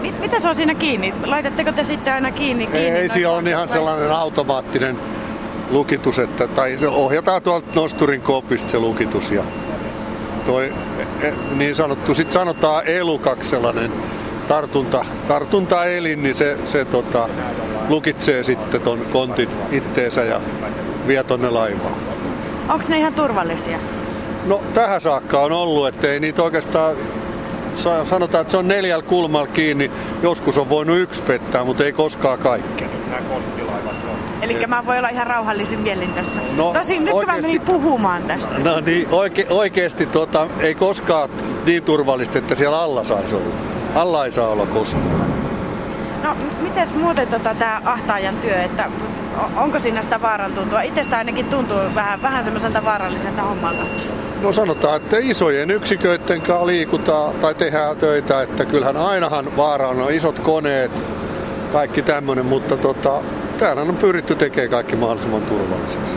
mit, 0.00 0.20
mitä 0.20 0.40
se 0.40 0.48
on 0.48 0.54
siinä 0.54 0.74
kiinni? 0.74 1.14
Laitatteko 1.24 1.72
te 1.72 1.84
sitten 1.84 2.12
aina 2.12 2.30
kiinni? 2.30 2.66
kiinni 2.66 2.98
ei, 2.98 3.08
siellä 3.08 3.36
on 3.36 3.48
ihan 3.48 3.68
vai? 3.68 3.76
sellainen 3.76 4.12
automaattinen 4.12 4.98
lukitus, 5.70 6.18
että, 6.18 6.48
tai 6.48 6.76
se 6.80 6.88
ohjataan 6.88 7.42
tuolta 7.42 7.80
nosturin 7.80 8.20
kopista 8.20 8.70
se 8.70 8.78
lukitus 8.78 9.30
ja 9.30 9.42
toi 10.46 10.72
e, 11.20 11.32
niin 11.56 11.74
sanottu, 11.74 12.14
sit 12.14 12.32
sanotaan 12.32 12.86
elukaksi 12.86 13.50
sellainen 13.50 13.92
tartunta, 14.48 15.04
tartuntaelin, 15.28 16.22
niin 16.22 16.34
se, 16.34 16.56
se 16.66 16.84
tota, 16.84 17.28
lukitsee 17.88 18.42
sitten 18.42 18.80
ton 18.80 18.98
kontin 19.12 19.48
itteensä 19.70 20.24
ja 20.24 20.40
vie 21.06 21.24
tonne 21.24 21.50
laivaan. 21.50 22.11
Onko 22.68 22.84
ne 22.88 22.98
ihan 22.98 23.14
turvallisia? 23.14 23.78
No 24.46 24.60
tähän 24.74 25.00
saakka 25.00 25.40
on 25.40 25.52
ollut, 25.52 25.88
että 25.88 26.08
ei 26.08 26.20
niitä 26.20 26.42
oikeastaan 26.42 26.96
sanotaan, 28.04 28.42
että 28.42 28.50
se 28.50 28.56
on 28.56 28.68
neljällä 28.68 29.04
kulmalla 29.04 29.46
kiinni. 29.46 29.90
Joskus 30.22 30.58
on 30.58 30.68
voinut 30.68 30.98
yksi 30.98 31.22
pettää, 31.22 31.64
mutta 31.64 31.84
ei 31.84 31.92
koskaan 31.92 32.38
kaikki. 32.38 32.84
Eli 34.42 34.66
mä 34.66 34.86
voin 34.86 34.98
olla 34.98 35.08
ihan 35.08 35.26
rauhallisin 35.26 35.78
mielin 35.78 36.14
tässä. 36.14 36.40
No, 36.56 36.72
Tosin 36.72 37.04
nyt 37.04 37.14
oikeasti, 37.14 37.42
mä 37.42 37.48
menin 37.48 37.60
puhumaan 37.60 38.22
tästä. 38.22 38.58
No 38.58 38.80
niin, 38.80 39.08
oike, 39.10 39.46
oikeasti 39.50 40.06
tota, 40.06 40.46
ei 40.60 40.74
koskaan 40.74 41.30
niin 41.66 41.82
turvallista, 41.82 42.38
että 42.38 42.54
siellä 42.54 42.82
alla 42.82 43.04
saisi 43.04 43.34
olla. 43.34 43.54
Alla 43.94 44.24
ei 44.24 44.32
saa 44.32 44.48
olla 44.48 44.66
koskaan. 44.66 45.32
No, 46.22 46.36
miten 46.60 46.88
muuten 46.94 47.28
tota, 47.28 47.54
tämä 47.54 47.82
ahtaajan 47.84 48.36
työ, 48.36 48.62
että 48.62 48.90
onko 49.56 49.78
siinä 49.78 50.02
sitä 50.02 50.22
vaaran 50.22 50.52
tuntua? 50.52 50.82
Itsestä 50.82 51.18
ainakin 51.18 51.46
tuntuu 51.46 51.78
vähän, 51.94 52.22
vähän 52.22 52.44
semmoiselta 52.44 52.84
vaaralliselta 52.84 53.42
hommalta. 53.42 53.84
No 54.42 54.52
sanotaan, 54.52 54.96
että 54.96 55.16
isojen 55.20 55.70
yksiköiden 55.70 56.40
kanssa 56.40 56.66
liikutaan 56.66 57.34
tai 57.34 57.54
tehdään 57.54 57.96
töitä, 57.96 58.42
että 58.42 58.64
kyllähän 58.64 58.96
ainahan 58.96 59.56
vaara 59.56 59.88
on 59.88 60.12
isot 60.12 60.38
koneet, 60.38 60.90
kaikki 61.72 62.02
tämmöinen, 62.02 62.46
mutta 62.46 62.76
tota, 62.76 63.22
täällä 63.58 63.82
on 63.82 63.96
pyritty 63.96 64.34
tekemään 64.34 64.70
kaikki 64.70 64.96
mahdollisimman 64.96 65.42
turvalliseksi. 65.42 66.12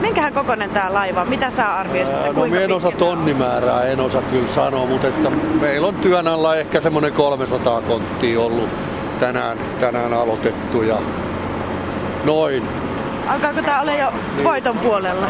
Minkähän 0.00 0.32
kokoinen 0.32 0.70
tää 0.70 0.94
laiva? 0.94 1.24
Mitä 1.24 1.50
sä 1.50 1.74
arvioisit? 1.74 2.14
että 2.14 2.32
No 2.32 2.44
en 2.44 2.72
osaa 2.72 2.92
tonnimäärää, 2.92 3.84
en 3.84 4.00
osaa 4.00 4.22
kyllä 4.22 4.48
sanoa, 4.48 4.86
mutta 4.86 5.06
että 5.08 5.30
meillä 5.60 5.86
on 5.88 5.94
työn 5.94 6.28
alla 6.28 6.56
ehkä 6.56 6.80
semmoinen 6.80 7.12
300 7.12 7.80
konttia 7.80 8.40
ollut 8.40 8.68
tänään, 9.20 9.58
tänään 9.80 10.12
aloitettu 10.12 10.82
ja 10.82 10.96
noin. 12.24 12.62
Alkaako 13.26 13.62
tää 13.62 13.80
olla 13.80 13.92
jo 13.92 14.12
voiton 14.44 14.78
puolella? 14.78 15.26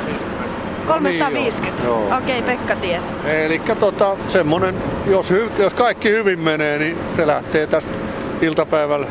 350? 0.87 1.83
Niin 1.83 1.89
joo, 1.89 2.09
joo. 2.09 2.19
Okei, 2.19 2.43
Pekka 2.43 2.77
ties. 2.77 3.05
Eli 3.25 3.63
tota, 3.81 4.17
semmonen, 4.29 4.75
jos, 5.07 5.31
hy, 5.31 5.51
jos 5.59 5.75
kaikki 5.75 6.11
hyvin 6.11 6.39
menee, 6.39 6.79
niin 6.79 6.99
se 7.17 7.27
lähtee 7.27 7.67
tästä 7.67 7.93
iltapäivällä 8.41 9.07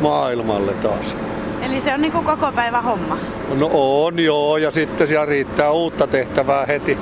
maailmalle 0.00 0.72
taas. 0.72 1.16
Eli 1.62 1.80
se 1.80 1.94
on 1.94 2.00
niinku 2.00 2.22
koko 2.22 2.52
päivä 2.52 2.80
homma. 2.80 3.18
No 3.54 3.70
on 3.72 4.18
joo, 4.18 4.56
ja 4.56 4.70
sitten 4.70 5.08
siellä 5.08 5.26
riittää 5.26 5.70
uutta 5.70 6.06
tehtävää 6.06 6.66
heti, 6.66 6.98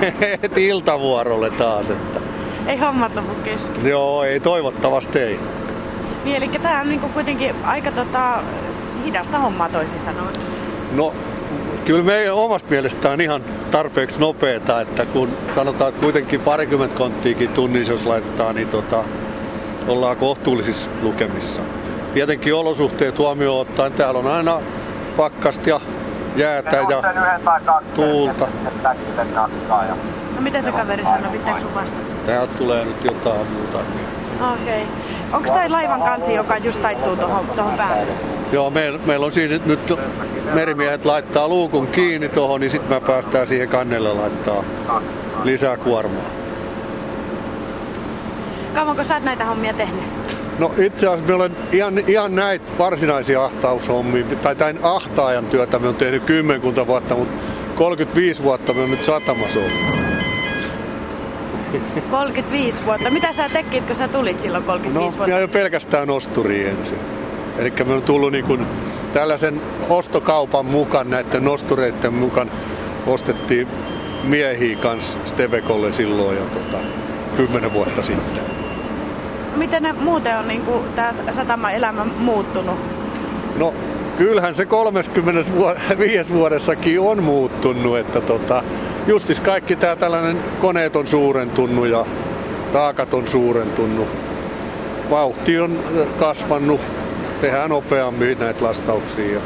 heti 0.42 0.68
iltavuorolle 0.68 1.50
taas. 1.50 1.90
Että. 1.90 2.20
Ei 2.66 2.76
hommat 2.78 3.14
lopu 3.14 3.34
kesken. 3.44 3.86
Joo, 3.86 4.24
ei 4.24 4.40
toivottavasti 4.40 5.18
ei. 5.18 5.38
Niin, 6.24 6.36
eli 6.36 6.48
tää 6.48 6.80
on 6.80 6.88
niinku 6.88 7.08
kuitenkin 7.08 7.54
aika 7.64 7.90
tota, 7.90 8.38
hidasta 9.04 9.38
hommaa 9.38 9.68
toisin 9.68 9.98
sanoen. 9.98 10.34
No, 10.92 11.12
kyllä 11.84 12.04
meidän 12.04 12.34
omasta 12.34 12.70
mielestä 12.70 13.10
on 13.10 13.20
ihan 13.20 13.42
tarpeeksi 13.70 14.20
nopeeta, 14.20 14.80
että 14.80 15.06
kun 15.06 15.28
sanotaan, 15.54 15.88
että 15.88 16.00
kuitenkin 16.00 16.40
parikymmentä 16.40 16.96
konttiikin 16.96 17.48
tunnissa, 17.48 17.92
jos 17.92 18.06
laitetaan, 18.06 18.54
niin 18.54 18.68
tota, 18.68 19.04
ollaan 19.88 20.16
kohtuullisissa 20.16 20.88
lukemissa. 21.02 21.60
Tietenkin 22.14 22.54
olosuhteet 22.54 23.18
huomioon 23.18 23.60
ottaen, 23.60 23.92
täällä 23.92 24.20
on 24.20 24.26
aina 24.26 24.60
pakkasta 25.16 25.68
ja 25.68 25.80
jäätä 26.36 26.76
ja 26.76 27.02
tuulta. 27.94 28.48
No 30.34 30.40
mitä 30.40 30.60
se 30.60 30.72
kaveri 30.72 31.04
sanoi? 31.04 31.32
Pitääkö 31.32 31.60
sun 31.60 31.74
vastata? 31.74 32.02
Täältä 32.26 32.54
tulee 32.58 32.84
nyt 32.84 33.04
jotain 33.04 33.46
muuta. 33.46 33.78
Niin. 33.78 34.06
Okei. 34.52 34.82
Okay. 34.82 34.94
Onko 35.32 35.52
toi 35.52 35.68
laivan 35.68 36.02
kansi, 36.02 36.34
joka 36.34 36.56
just 36.56 36.82
taittuu 36.82 37.16
tuohon 37.16 37.46
tohon 37.56 37.74
päälle? 37.74 38.33
Joo, 38.54 38.70
meillä 38.70 38.98
meil 39.06 39.22
on 39.22 39.32
siinä 39.32 39.58
nyt 39.66 39.92
merimiehet 40.54 41.04
laittaa 41.04 41.48
luukun 41.48 41.86
kiinni 41.86 42.28
tuohon, 42.28 42.60
niin 42.60 42.70
sitten 42.70 42.90
me 42.90 43.00
päästään 43.06 43.46
siihen 43.46 43.68
kannelle 43.68 44.12
laittaa 44.12 44.64
lisää 45.44 45.76
kuormaa. 45.76 46.24
Kauanko 48.74 49.04
sä 49.04 49.14
oot 49.14 49.24
näitä 49.24 49.44
hommia 49.44 49.74
tehnyt? 49.74 50.04
No 50.58 50.72
itse 50.78 51.06
asiassa 51.06 51.28
me 51.28 51.34
olen 51.34 51.56
ihan, 51.72 51.98
ihan 52.06 52.34
näitä 52.34 52.70
varsinaisia 52.78 53.44
ahtaushommia, 53.44 54.24
tai 54.42 54.56
tämän 54.56 54.78
ahtaajan 54.82 55.46
työtä 55.46 55.78
me 55.78 55.88
on 55.88 55.94
tehnyt 55.94 56.22
kymmenkunta 56.24 56.86
vuotta, 56.86 57.14
mutta 57.14 57.34
35 57.74 58.42
vuotta 58.42 58.72
me 58.72 58.82
on 58.82 58.90
nyt 58.90 59.04
satamassa 59.04 59.58
ollut. 59.58 59.72
35 62.10 62.84
vuotta. 62.84 63.10
Mitä 63.10 63.32
sä 63.32 63.48
tekit, 63.48 63.84
kun 63.86 63.96
sä 63.96 64.08
tulit 64.08 64.40
silloin 64.40 64.64
35 64.64 64.94
No, 64.94 65.18
vuotta? 65.18 65.26
minä 65.26 65.40
jo 65.40 65.48
pelkästään 65.48 66.08
nosturi 66.08 66.68
ensin. 66.68 66.98
Eli 67.58 67.72
me 67.84 67.92
on 67.92 68.02
tullut 68.02 68.32
niin 68.32 68.44
kuin 68.44 68.66
tällaisen 69.12 69.60
ostokaupan 69.88 70.66
mukaan, 70.66 71.10
näiden 71.10 71.44
nostureiden 71.44 72.14
mukaan 72.14 72.50
ostettiin 73.06 73.68
miehiä 74.24 74.76
kanssa 74.76 75.18
Stevekolle 75.26 75.92
silloin 75.92 76.36
jo 76.36 76.44
tota, 76.44 76.78
10 77.36 77.72
vuotta 77.72 78.02
sitten. 78.02 78.44
Miten 79.56 79.94
muuten 80.00 80.38
on 80.38 80.48
niinku, 80.48 80.84
tää 80.94 81.14
satama 81.30 81.70
elämä 81.70 82.04
muuttunut? 82.04 82.74
No 83.58 83.74
kyllähän 84.18 84.54
se 84.54 84.66
35 84.66 86.34
vuodessakin 86.34 87.00
on 87.00 87.22
muuttunut, 87.22 87.98
että 87.98 88.20
tota, 88.20 88.62
justis 89.06 89.40
kaikki 89.40 89.76
tää 89.76 89.96
tällainen 89.96 90.38
koneet 90.60 90.96
on 90.96 91.06
suurentunut 91.06 91.86
ja 91.86 92.06
taakat 92.72 93.14
on 93.14 93.28
suurentunut. 93.28 94.08
Vauhti 95.10 95.60
on 95.60 95.78
kasvanut, 96.18 96.80
tehdään 97.40 97.70
nopeammin 97.70 98.38
näitä 98.38 98.64
lastauksia. 98.64 99.32
Ja, 99.34 99.40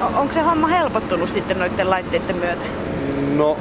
O- 0.00 0.20
onko 0.20 0.32
se 0.32 0.40
homma 0.40 0.66
helpottunut 0.66 1.28
sitten 1.28 1.58
noiden 1.58 1.90
laitteiden 1.90 2.36
myötä? 2.36 2.62
no, 3.36 3.56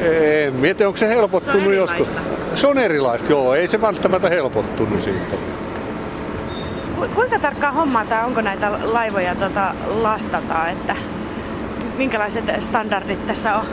en 0.00 0.54
mieti, 0.54 0.84
onko 0.84 0.96
se 0.98 1.08
helpottunut 1.08 1.60
Se 1.62 1.68
on 1.68 1.76
joskus. 1.76 2.08
Se 2.54 2.66
on 2.66 2.78
erilaista, 2.78 3.32
joo. 3.32 3.54
Ei 3.54 3.68
se 3.68 3.80
välttämättä 3.80 4.28
helpottunut 4.28 5.00
siitä. 5.00 5.36
Ku- 6.96 7.08
kuinka 7.14 7.38
tarkkaan 7.38 7.74
hommaa 7.74 8.04
tää, 8.04 8.26
onko 8.26 8.40
näitä 8.40 8.70
laivoja 8.84 9.34
tota, 9.34 9.74
lastataan, 10.02 10.70
että 10.70 10.96
minkälaiset 11.96 12.44
standardit 12.60 13.26
tässä 13.26 13.56
on? 13.56 13.64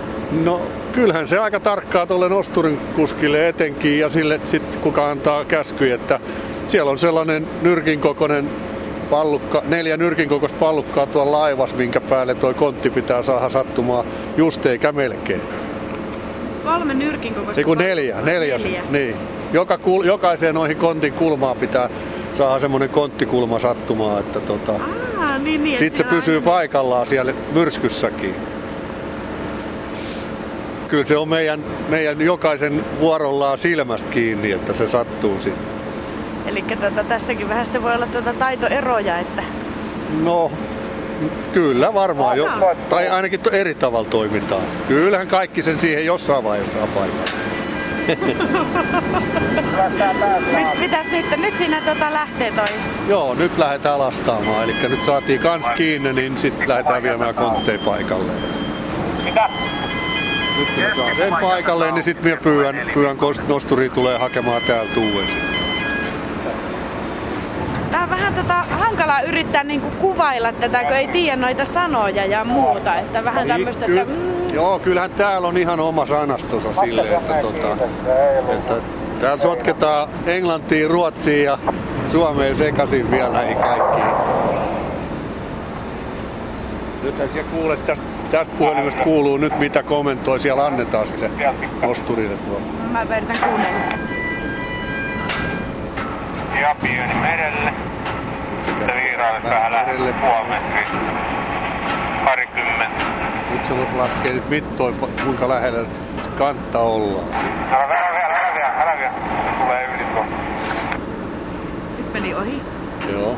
No 0.43 0.61
kyllähän 0.91 1.27
se 1.27 1.39
aika 1.39 1.59
tarkkaa 1.59 2.05
tuolle 2.05 2.29
nosturin 2.29 2.77
kuskille 2.95 3.47
etenkin 3.47 3.99
ja 3.99 4.09
sille 4.09 4.39
sit 4.45 4.75
kuka 4.75 5.11
antaa 5.11 5.45
käsky, 5.45 5.91
että 5.91 6.19
siellä 6.69 6.91
on 6.91 6.99
sellainen 6.99 7.47
nyrkin 7.61 7.99
kokoinen 7.99 8.49
pallukka, 9.09 9.63
neljä 9.67 9.97
nyrkin 9.97 10.29
kokoista 10.29 10.57
pallukkaa 10.59 11.05
tuolla 11.05 11.39
laivas, 11.39 11.75
minkä 11.75 12.01
päälle 12.01 12.35
toi 12.35 12.53
kontti 12.53 12.89
pitää 12.89 13.23
saada 13.23 13.49
sattumaan 13.49 14.05
just 14.37 14.65
eikä 14.65 14.91
melkein. 14.91 15.41
Kolme 16.63 16.93
nyrkin 16.93 17.33
kokoista. 17.33 17.61
Ei 17.61 17.65
kun 17.65 17.77
neljä, 17.77 18.21
neljä. 18.21 18.57
Neljä. 18.57 18.81
Niin. 18.89 19.15
Joka, 19.53 19.77
kul, 19.77 20.03
jokaiseen 20.03 20.55
noihin 20.55 20.77
kontin 20.77 21.13
kulmaan 21.13 21.57
pitää 21.57 21.89
saada 22.33 22.59
semmoinen 22.59 22.89
konttikulma 22.89 23.59
sattumaan, 23.59 24.19
että 24.19 24.39
tota, 24.39 24.73
niin, 25.43 25.63
niin. 25.63 25.79
sitten 25.79 25.97
se 25.97 26.03
on 26.03 26.19
pysyy 26.19 26.35
aina- 26.35 26.45
paikallaan 26.45 27.07
siellä 27.07 27.33
myrskyssäkin. 27.53 28.35
Kyllä 30.87 31.05
se 31.05 31.17
on 31.17 31.29
meidän, 31.29 31.63
meidän 31.89 32.21
jokaisen 32.21 32.85
vuorollaan 32.99 33.57
silmästä 33.57 34.09
kiinni, 34.11 34.51
että 34.51 34.73
se 34.73 34.87
sattuu 34.87 35.39
sitten. 35.39 35.78
Eli 36.49 36.61
tota, 36.61 37.03
tässäkin 37.03 37.49
vähän 37.49 37.65
sitten 37.65 37.83
voi 37.83 37.95
olla 37.95 38.07
tuota 38.07 38.33
taitoeroja, 38.33 39.19
että 39.19 39.43
No, 40.23 40.51
kyllä 41.53 41.93
varmaan. 41.93 42.37
Jo, 42.37 42.47
tai 42.89 43.09
ainakin 43.09 43.39
to- 43.39 43.51
eri 43.51 43.75
tavalla 43.75 44.07
toimitaan. 44.09 44.61
Kyllähän 44.87 45.27
kaikki 45.27 45.63
sen 45.63 45.79
siihen 45.79 46.05
jossain 46.05 46.43
vaiheessa 46.43 46.77
paikan. 46.95 47.19
mit, 50.55 50.79
mitäs 50.79 51.07
nyt? 51.11 51.37
Nyt 51.37 51.57
siinä 51.57 51.81
tota 51.81 52.13
lähtee 52.13 52.51
toi. 52.51 52.65
Joo, 53.07 53.35
nyt 53.35 53.57
lähdetään 53.57 53.99
lastaamaan. 53.99 54.63
Eli 54.63 54.75
nyt 54.89 55.03
saatiin 55.03 55.39
kans 55.39 55.65
kiinni, 55.77 56.13
niin 56.13 56.39
sitten 56.39 56.69
lähdetään 56.69 57.03
viemään 57.03 57.35
kontteja 57.35 57.79
paikalle. 57.85 58.31
Nyt 60.57 60.67
kun 60.75 60.83
saa 60.95 61.15
sen 61.15 61.33
paikalle, 61.41 61.91
niin 61.91 62.03
sitten 62.03 62.25
minä 62.25 62.37
pyydän, 62.41 62.81
pyydän 62.93 63.17
nosturi 63.47 63.89
tulee 63.89 64.17
hakemaan 64.17 64.61
täältä 64.61 64.99
uuden 64.99 65.29
sitten. 65.31 65.59
Tää 67.91 68.03
on 68.03 68.09
hankalaa 68.89 69.21
yrittää 69.21 69.63
niinku 69.63 69.89
kuvailla 69.99 70.53
tätä, 70.53 70.83
kun 70.83 70.91
ei 70.95 71.07
tiedä 71.07 71.35
noita 71.35 71.65
sanoja 71.65 72.25
ja 72.25 72.43
muuta. 72.43 72.95
Että 72.95 73.25
vähän 73.25 73.47
tämmöistä, 73.47 73.87
Niin, 73.87 73.97
että 73.99 74.13
ky- 74.13 74.19
mm, 74.19 74.53
Joo, 74.53 74.79
kyllähän 74.79 75.11
täällä 75.11 75.47
on 75.47 75.57
ihan 75.57 75.79
oma 75.79 76.05
sanastonsa 76.05 76.69
sille, 76.81 77.01
että, 77.01 77.33
tota, 77.41 77.77
että 78.53 78.73
täällä 79.21 79.43
sotketaan 79.43 80.09
englantiin, 80.25 80.89
ruotsiin 80.89 81.45
ja 81.45 81.57
suomeen 82.11 82.55
sekaisin 82.55 83.11
vielä 83.11 83.29
näihin 83.29 83.57
kaikkiin. 83.57 84.07
Nythän 87.03 87.29
siellä 87.29 87.49
kuulet 87.51 87.85
tästä, 87.85 88.05
tästä 88.31 88.53
puhelimesta 88.57 89.03
kuuluu 89.03 89.37
nyt 89.37 89.59
mitä 89.59 89.83
kommentoi 89.83 90.39
siellä 90.39 90.65
annetaan 90.65 91.07
sille 91.07 91.31
nosturille 91.81 92.37
tuolla. 92.37 92.65
mä 92.91 93.01
yritän 93.03 93.35
kuunnella. 93.49 93.79
Ja 96.61 96.75
pieni 96.81 97.13
merelle. 97.21 97.73
Viiraalle 99.19 99.49
vähän 99.49 99.71
lähelle 99.71 100.13
puoli 100.13 100.47
metriä. 100.47 100.87
Parikymmentä. 102.25 103.03
Nyt 103.51 103.65
se 103.65 103.73
laskee 103.95 104.33
nyt 104.33 104.49
mittoin, 104.49 104.95
kuinka 105.23 105.49
lähellä 105.49 105.87
sit 106.23 106.33
kantta 106.33 106.79
ollaan. 106.79 107.25
siinä. 107.39 107.77
Älä 107.77 107.87
vielä, 107.89 108.07
älä 108.07 108.53
vielä, 108.55 108.83
älä 108.83 108.97
vielä. 108.97 109.11
Se 109.11 109.63
tulee 109.63 109.85
yli 109.95 110.03
tuon. 110.13 110.25
Nyt 111.97 112.13
meni 112.13 112.33
ohi. 112.33 112.61
Joo. 113.11 113.35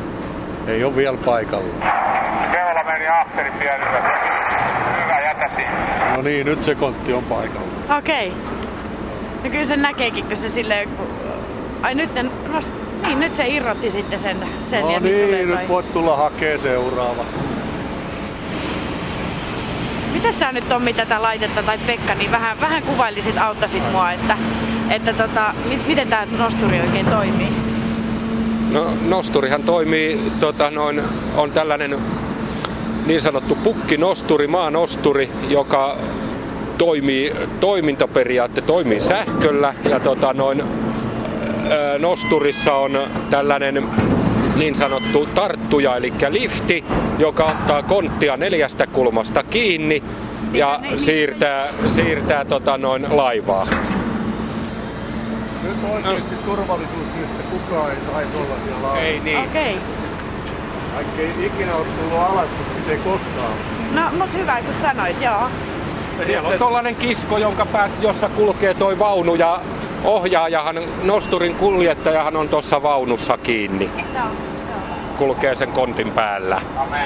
Ei 0.66 0.84
ole 0.84 0.96
vielä 0.96 1.18
paikalla. 1.24 1.74
Keula 2.52 2.84
meni 2.84 3.08
ahteri 3.08 3.50
pienellä. 3.50 3.98
Hyvä, 5.02 5.20
jätä 5.20 5.50
siihen. 5.56 5.74
No 6.16 6.22
niin, 6.22 6.46
nyt 6.46 6.64
se 6.64 6.74
kontti 6.74 7.12
on 7.12 7.24
paikalla. 7.24 7.96
Okei. 7.98 8.34
No 9.44 9.50
kyllä 9.50 9.66
se 9.66 9.76
näkeekin, 9.76 10.24
kun 10.24 10.36
se 10.36 10.48
silleen... 10.48 10.88
Kun... 10.88 11.21
Ai 11.82 11.94
nyt 11.94 12.14
ne... 12.14 12.24
Niin, 13.06 13.20
nyt 13.20 13.36
se 13.36 13.48
irrotti 13.48 13.90
sitten 13.90 14.18
sen, 14.18 14.36
sen 14.66 14.82
No 14.82 14.90
ja 14.90 15.00
nyt 15.00 15.12
tulee 15.12 15.36
niin, 15.36 15.48
toi. 15.48 15.58
nyt 15.58 15.68
voit 15.68 15.92
tulla 15.92 16.16
hakee 16.16 16.58
seuraava. 16.58 17.24
Miten 20.12 20.32
sä 20.32 20.52
nyt 20.52 20.68
Tommi 20.68 20.92
tätä 20.92 21.22
laitetta 21.22 21.62
tai 21.62 21.78
Pekka, 21.78 22.14
niin 22.14 22.30
vähän, 22.32 22.60
vähän 22.60 22.82
kuvailisit, 22.82 23.38
auttasit 23.38 23.92
mua, 23.92 24.12
että, 24.12 24.38
että 24.90 25.12
tota, 25.12 25.54
mi, 25.68 25.78
miten 25.86 26.08
tämä 26.08 26.26
nosturi 26.38 26.80
oikein 26.80 27.06
toimii? 27.06 27.48
No, 28.70 28.86
nosturihan 29.08 29.62
toimii, 29.62 30.20
tota, 30.40 30.70
noin, 30.70 31.02
on 31.36 31.50
tällainen 31.50 31.98
niin 33.06 33.22
sanottu 33.22 33.54
pukkinosturi, 33.54 34.46
maanosturi, 34.46 35.30
joka 35.48 35.96
toimii, 36.78 37.32
toimintaperiaatte 37.60 38.60
toimii 38.60 39.00
sähköllä 39.00 39.74
ja 39.88 40.00
tota 40.00 40.32
noin, 40.32 40.62
nosturissa 41.98 42.74
on 42.74 42.98
tällainen 43.30 43.88
niin 44.56 44.74
sanottu 44.74 45.28
tarttuja, 45.34 45.96
eli 45.96 46.12
lifti, 46.28 46.84
joka 47.18 47.44
ottaa 47.44 47.82
konttia 47.82 48.36
neljästä 48.36 48.86
kulmasta 48.86 49.42
kiinni 49.42 50.02
ja 50.52 50.80
siirtää, 50.96 51.64
siirtää 51.90 52.44
tota 52.44 52.78
noin 52.78 53.06
laivaa. 53.10 53.66
Nyt 55.62 55.76
oikeasti 55.94 56.34
turvallisuussyistä 56.46 57.42
kukaan 57.50 57.90
ei 57.90 57.96
saisi 58.12 58.36
olla 58.36 58.54
siellä 58.64 58.82
laivalla. 58.82 59.00
Ei 59.00 59.20
niin. 59.20 59.38
Okei. 59.38 59.78
Vaikka 60.94 61.22
ei 61.22 61.46
ikinä 61.46 61.74
ole 61.74 61.86
tullut 61.86 62.18
alas, 62.18 62.48
mutta 62.58 62.92
ei 62.92 62.98
koskaan. 62.98 63.52
No, 63.92 64.02
mut 64.18 64.34
hyvä 64.34 64.60
kun 64.66 64.74
sanoit, 64.82 65.22
joo. 65.22 65.48
Siellä 66.26 66.48
on 66.48 66.58
tollanen 66.58 66.96
kisko, 66.96 67.38
jonka 67.38 67.66
päät, 67.66 67.90
jossa 68.00 68.28
kulkee 68.28 68.74
toi 68.74 68.98
vaunu 68.98 69.34
ja 69.34 69.60
ohjaajahan, 70.04 70.82
nosturin 71.02 71.54
kuljettajahan 71.54 72.36
on 72.36 72.48
tuossa 72.48 72.82
vaunussa 72.82 73.38
kiinni. 73.38 73.90
Joo. 74.14 74.24
Kulkee 75.18 75.54
sen 75.54 75.72
kontin 75.72 76.10
päällä. 76.10 76.60
Onko 76.78 76.96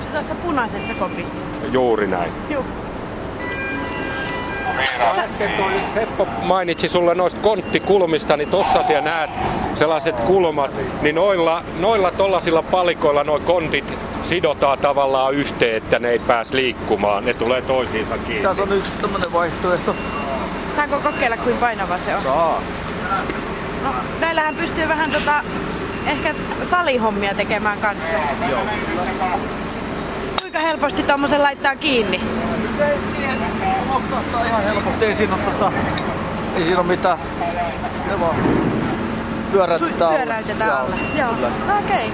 se 0.00 0.08
tuossa 0.12 0.34
punaisessa 0.34 0.94
kopissa? 0.94 1.44
Juuri 1.72 2.06
näin. 2.06 2.32
Joo. 2.50 2.64
Miina. 4.76 5.22
Äsken 5.24 5.50
toi 5.50 5.72
Seppo 5.94 6.26
mainitsi 6.42 6.88
sulle 6.88 7.14
noista 7.14 7.40
konttikulmista, 7.40 8.36
niin 8.36 8.48
tossa 8.48 8.82
siellä 8.82 9.10
näet 9.10 9.30
sellaiset 9.74 10.20
kulmat, 10.20 10.70
niin 11.02 11.14
noilla, 11.14 11.62
noilla 11.80 12.10
tollasilla 12.10 12.62
palikoilla 12.62 13.24
nuo 13.24 13.38
kontit 13.38 13.98
sidotaan 14.22 14.78
tavallaan 14.78 15.34
yhteen, 15.34 15.76
että 15.76 15.98
ne 15.98 16.10
ei 16.10 16.18
pääs 16.18 16.52
liikkumaan. 16.52 17.24
Ne 17.24 17.34
tulee 17.34 17.62
toisiinsa 17.62 18.18
kiinni. 18.18 18.42
Tässä 18.42 18.62
on 18.62 18.72
yksi 18.72 18.92
tämmönen 19.00 19.32
vaihtoehto. 19.32 19.94
Saanko 20.76 21.00
kokeilla, 21.00 21.36
kuin 21.36 21.56
painava 21.56 21.98
se 21.98 22.16
on? 22.16 22.22
Saa. 22.22 22.60
No, 23.84 23.90
näillähän 24.20 24.54
pystyy 24.54 24.88
vähän 24.88 25.10
tota, 25.10 25.42
ehkä 26.06 26.34
salihommia 26.70 27.34
tekemään 27.34 27.78
kanssa. 27.78 28.16
Joo. 28.50 28.60
Kuinka 30.40 30.58
helposti 30.58 31.02
tommosen 31.02 31.42
laittaa 31.42 31.76
kiinni? 31.76 32.20
Ei 32.80 32.98
siihen 33.16 33.38
loksahtaa 33.94 34.44
ihan 34.46 34.62
helposti. 34.62 35.04
Ei 35.04 35.16
siinä 35.16 35.34
ole, 35.34 35.42
tota, 35.42 35.72
ei 36.56 36.64
siinä 36.64 36.78
ole 36.78 36.86
mitään. 36.86 37.18
Ne 38.06 38.20
vaan 38.20 38.34
Su- 38.36 39.52
pyöräytetään 39.52 40.02
alle. 40.10 40.16
pyöräytetään 40.18 40.70
Joo, 40.70 40.78
alle. 40.78 40.96
Joo. 41.18 41.34
kyllä. 41.34 41.50
Okei. 41.78 42.12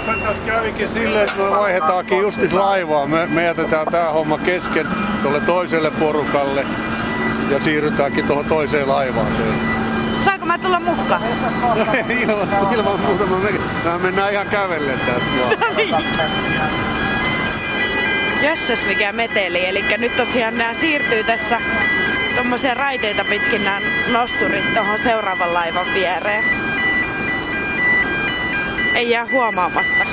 Nythän 0.00 0.20
tässä 0.20 0.42
kävikin 0.46 0.88
silleen, 0.88 1.22
että 1.22 1.42
me 1.42 1.50
vaihdetaankin 1.50 2.18
justis 2.18 2.52
laivaa. 2.52 3.06
Me, 3.06 3.26
me 3.26 3.44
jätetään 3.44 3.86
tää 3.86 4.12
homma 4.12 4.38
kesken 4.38 4.86
tuolle 5.22 5.40
toiselle 5.40 5.90
porukalle 5.90 6.64
ja 7.50 7.60
siirrytäänkin 7.60 8.26
tuohon 8.26 8.44
toiseen 8.44 8.88
laivaaseen. 8.88 9.54
Saanko 10.24 10.46
mä 10.46 10.58
tulla 10.58 10.80
mukaan? 10.80 11.22
ilman, 12.22 12.74
ilman 12.74 13.00
muuta 13.00 13.26
me, 13.26 13.50
me 13.84 13.98
mennään 13.98 14.32
ihan 14.32 14.46
kävellen 14.46 15.00
tästä 15.00 15.26
vaan. 15.90 16.72
Jösses 18.42 18.86
mikä 18.86 19.12
meteli. 19.12 19.66
Eli 19.66 19.84
nyt 19.98 20.16
tosiaan 20.16 20.58
nämä 20.58 20.74
siirtyy 20.74 21.24
tässä 21.24 21.60
tommosia 22.36 22.74
raiteita 22.74 23.24
pitkin 23.24 23.64
nämä 23.64 23.80
nosturit 24.12 24.74
tuohon 24.74 24.98
seuraavan 24.98 25.54
laivan 25.54 25.86
viereen. 25.94 26.69
Ei 28.94 29.10
jää 29.10 29.26
huomaamatta. 29.32 30.04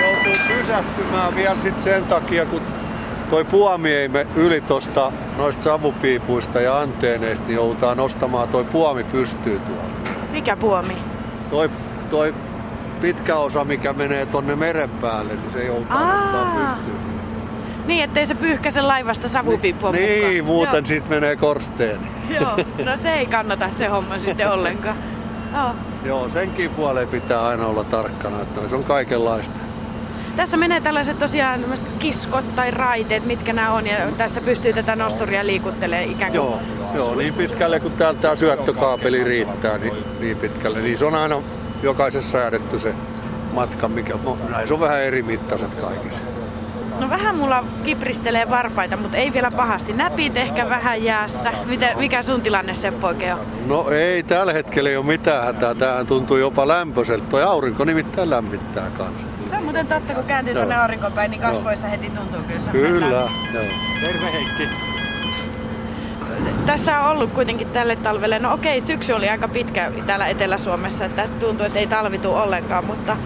Joutuu 0.00 0.32
pysähtymään 0.58 1.36
vielä 1.36 1.56
sit 1.62 1.82
sen 1.82 2.04
takia, 2.04 2.46
kun 2.46 2.62
toi 3.30 3.44
puomi 3.44 3.90
ei 3.92 4.08
me 4.08 4.26
yli 4.36 4.60
tosta 4.60 5.12
noista 5.38 5.62
savupiipuista 5.62 6.60
ja 6.60 6.78
anteeneista, 6.80 7.46
niin 7.46 7.56
joudutaan 7.56 7.96
nostamaan 7.96 8.48
toi 8.48 8.64
puomi 8.64 9.04
pystyy 9.04 9.58
tuolla. 9.58 10.10
Mikä 10.30 10.56
puomi? 10.56 10.96
Toi, 11.50 11.70
toi 12.10 12.34
pitkä 13.00 13.36
osa, 13.36 13.64
mikä 13.64 13.92
menee 13.92 14.26
tonne 14.26 14.56
meren 14.56 14.90
päälle, 14.90 15.32
niin 15.34 15.50
se 15.52 15.64
joudutaan 15.64 16.02
Aa. 16.06 16.22
nostamaan 16.22 16.76
pystyyn. 16.76 17.12
Niin, 17.86 18.04
ettei 18.04 18.26
se 18.26 18.34
pyyhkäse 18.34 18.82
laivasta 18.82 19.28
savupiippua 19.28 19.92
Niin, 19.92 20.44
mukaan. 20.44 20.44
muuten 20.56 20.86
siitä 20.86 21.06
menee 21.08 21.36
korsteeni. 21.36 22.06
Joo. 22.30 22.42
Joo, 22.42 22.56
no 22.84 22.96
se 23.02 23.12
ei 23.12 23.26
kannata 23.26 23.68
se 23.70 23.86
homma 23.86 24.18
sitten 24.18 24.50
ollenkaan. 24.52 24.96
Joo. 25.54 25.70
Joo, 26.04 26.28
senkin 26.28 26.70
puoleen 26.70 27.08
pitää 27.08 27.46
aina 27.46 27.66
olla 27.66 27.84
tarkkana, 27.84 28.40
että 28.40 28.68
se 28.68 28.74
on 28.74 28.84
kaikenlaista. 28.84 29.58
Tässä 30.36 30.56
menee 30.56 30.80
tällaiset 30.80 31.18
tosiaan 31.18 31.64
kiskot 31.98 32.56
tai 32.56 32.70
raiteet, 32.70 33.26
mitkä 33.26 33.52
nämä 33.52 33.72
on, 33.72 33.86
ja 33.86 33.96
tässä 34.16 34.40
pystyy 34.40 34.72
tätä 34.72 34.96
nosturia 34.96 35.46
liikuttelemaan 35.46 36.10
ikään 36.10 36.32
kuin. 36.32 36.36
Joo, 36.36 36.60
joo, 36.94 37.14
niin 37.14 37.34
pitkälle 37.34 37.80
kun 37.80 37.92
täältä 37.92 38.20
tämä 38.20 38.36
syöttökaapeli 38.36 39.24
riittää, 39.24 39.78
niin, 39.78 39.94
niin 40.20 40.36
pitkälle. 40.36 40.80
Niin 40.80 40.98
se 40.98 41.04
on 41.04 41.14
aina 41.14 41.42
jokaisessa 41.82 42.30
säädetty 42.30 42.78
se 42.78 42.94
matka, 43.52 43.88
mikä, 43.88 44.14
no, 44.24 44.38
näissä 44.48 44.74
on 44.74 44.80
vähän 44.80 45.02
eri 45.02 45.22
mittaiset 45.22 45.74
kaikissa. 45.74 46.22
No 47.00 47.10
vähän 47.10 47.36
mulla 47.36 47.64
kipristelee 47.84 48.50
varpaita, 48.50 48.96
mutta 48.96 49.16
ei 49.16 49.32
vielä 49.32 49.50
pahasti. 49.50 49.92
Näpit 49.92 50.36
ehkä 50.36 50.68
vähän 50.68 51.04
jäässä. 51.04 51.52
Mitä, 51.66 51.94
mikä 51.96 52.22
sun 52.22 52.40
tilanne 52.40 52.74
Seppo 52.74 53.06
oikein 53.06 53.34
on? 53.34 53.40
No 53.66 53.90
ei, 53.90 54.22
tällä 54.22 54.52
hetkellä 54.52 54.90
ei 54.90 54.96
ole 54.96 55.06
mitään 55.06 55.44
hätää. 55.44 55.74
Tämähän 55.74 56.06
tuntuu 56.06 56.36
jopa 56.36 56.68
lämpöiseltä. 56.68 57.24
Toi 57.28 57.42
aurinko 57.42 57.84
nimittäin 57.84 58.30
lämmittää 58.30 58.90
kanssa. 58.98 59.26
Se 59.50 59.56
on 59.56 59.62
muuten 59.62 59.86
totta, 59.86 60.14
kun 60.14 60.24
kääntyy 60.24 60.54
tuonne 60.54 60.74
aurinkoon 60.74 61.12
päin, 61.12 61.30
niin 61.30 61.40
kasvoissa 61.40 61.88
heti 61.88 62.10
tuntuu 62.10 62.42
kyllä 62.48 62.60
se 62.60 62.70
Kyllä, 62.70 63.06
joo. 63.06 63.28
Terve 64.00 64.32
Heikki. 64.32 64.68
Tässä 66.66 67.00
on 67.00 67.10
ollut 67.10 67.32
kuitenkin 67.32 67.68
tälle 67.68 67.96
talvelle, 67.96 68.38
no 68.38 68.54
okei, 68.54 68.80
syksy 68.80 69.12
oli 69.12 69.28
aika 69.28 69.48
pitkä 69.48 69.92
täällä 70.06 70.26
Etelä-Suomessa, 70.26 71.04
että 71.04 71.28
tuntuu, 71.40 71.66
että 71.66 71.78
ei 71.78 71.86
talvitu 71.86 72.34
ollenkaan, 72.34 72.84
mutta 72.84 73.16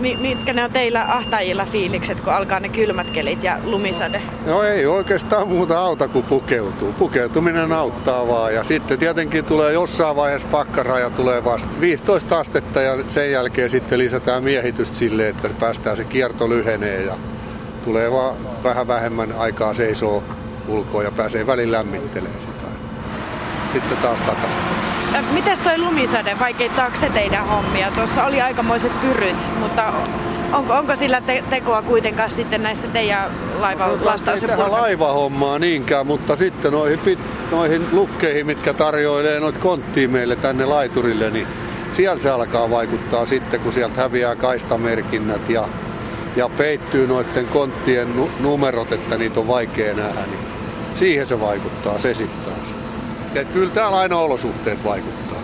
mitkä 0.00 0.52
ne 0.52 0.64
on 0.64 0.72
teillä 0.72 1.04
ahtaajilla 1.08 1.64
fiilikset, 1.64 2.20
kun 2.20 2.32
alkaa 2.32 2.60
ne 2.60 2.68
kylmät 2.68 3.10
kelit 3.10 3.42
ja 3.42 3.58
lumisade? 3.64 4.22
No 4.46 4.62
ei 4.62 4.86
oikeastaan 4.86 5.48
muuta 5.48 5.78
auta 5.78 6.08
kuin 6.08 6.24
pukeutuu. 6.24 6.92
Pukeutuminen 6.92 7.72
auttaa 7.72 8.28
vaan. 8.28 8.54
Ja 8.54 8.64
sitten 8.64 8.98
tietenkin 8.98 9.44
tulee 9.44 9.72
jossain 9.72 10.16
vaiheessa 10.16 10.48
pakkaraja 10.48 11.10
tulee 11.10 11.44
vasta 11.44 11.80
15 11.80 12.38
astetta 12.38 12.80
ja 12.80 13.04
sen 13.08 13.32
jälkeen 13.32 13.70
sitten 13.70 13.98
lisätään 13.98 14.44
miehitystä 14.44 14.96
sille, 14.96 15.28
että 15.28 15.48
päästään 15.60 15.96
se 15.96 16.04
kierto 16.04 16.48
lyhenee 16.48 17.02
ja 17.02 17.14
tulee 17.84 18.12
vaan 18.12 18.36
vähän 18.62 18.88
vähemmän 18.88 19.32
aikaa 19.32 19.74
seisoo 19.74 20.22
ulkoa 20.68 21.02
ja 21.02 21.10
pääsee 21.10 21.46
välillä 21.46 21.78
lämmittelemään 21.78 22.40
sitä. 22.40 22.66
Sitten 23.72 23.98
taas 23.98 24.20
takaisin. 24.20 24.85
Ö, 25.16 25.22
Mites 25.32 25.60
toi 25.60 25.78
lumisade, 25.78 26.36
vaikeittaako 26.40 26.96
se 26.96 27.10
teidän 27.10 27.46
hommia? 27.46 27.90
Tuossa 27.90 28.24
oli 28.24 28.40
aikamoiset 28.40 28.92
pyryt, 29.00 29.36
mutta 29.60 29.92
onko, 30.52 30.72
onko 30.74 30.96
sillä 30.96 31.20
te- 31.20 31.44
tekoa 31.50 31.82
kuitenkaan 31.82 32.30
sitten 32.30 32.62
näissä 32.62 32.86
teidän 32.88 33.30
laivan 33.60 33.90
lastaus- 34.04 34.42
ei 34.42 34.48
tähän 34.48 34.72
laivahommaa 34.72 35.58
niinkään, 35.58 36.06
mutta 36.06 36.36
sitten 36.36 36.72
noihin, 36.72 36.98
pit, 36.98 37.18
noihin 37.50 37.86
lukkeihin, 37.92 38.46
mitkä 38.46 38.72
tarjoilee 38.74 39.40
noita 39.40 39.58
konttia 39.58 40.08
meille 40.08 40.36
tänne 40.36 40.64
laiturille, 40.64 41.30
niin 41.30 41.46
siellä 41.92 42.22
se 42.22 42.30
alkaa 42.30 42.70
vaikuttaa 42.70 43.26
sitten, 43.26 43.60
kun 43.60 43.72
sieltä 43.72 44.00
häviää 44.00 44.36
kaistamerkinnät 44.36 45.50
ja, 45.50 45.68
ja 46.36 46.48
peittyy 46.48 47.06
noiden 47.06 47.46
konttien 47.46 48.16
nu- 48.16 48.30
numerot, 48.40 48.92
että 48.92 49.18
niitä 49.18 49.40
on 49.40 49.48
vaikea 49.48 49.94
nähdä, 49.94 50.20
niin 50.26 50.40
siihen 50.94 51.26
se 51.26 51.40
vaikuttaa, 51.40 51.98
se 51.98 52.14
sitten 52.14 52.45
taas. 53.36 53.46
Et 53.46 53.52
kyllä 53.52 53.70
täällä 53.70 53.98
aina 53.98 54.18
olosuhteet 54.18 54.84
vaikuttaa. 54.84 55.38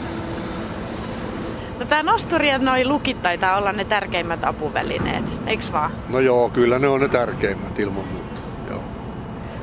No 1.79 1.87
tää 1.87 2.03
nosturi 2.03 2.49
ja 2.49 2.59
noi 2.59 2.85
lukit 2.85 3.23
taitaa 3.23 3.57
olla 3.59 3.73
ne 3.73 3.85
tärkeimmät 3.85 4.45
apuvälineet, 4.45 5.41
eiks 5.47 5.73
vaan? 5.73 5.91
No 6.09 6.21
joo, 6.21 6.51
kyllä 6.51 6.79
ne 6.79 6.89
on 6.89 7.01
ne 7.01 7.09
tärkeimmät 7.09 7.79
ilman 7.79 8.05
muuta. 8.13 8.41
Joo. 8.71 8.81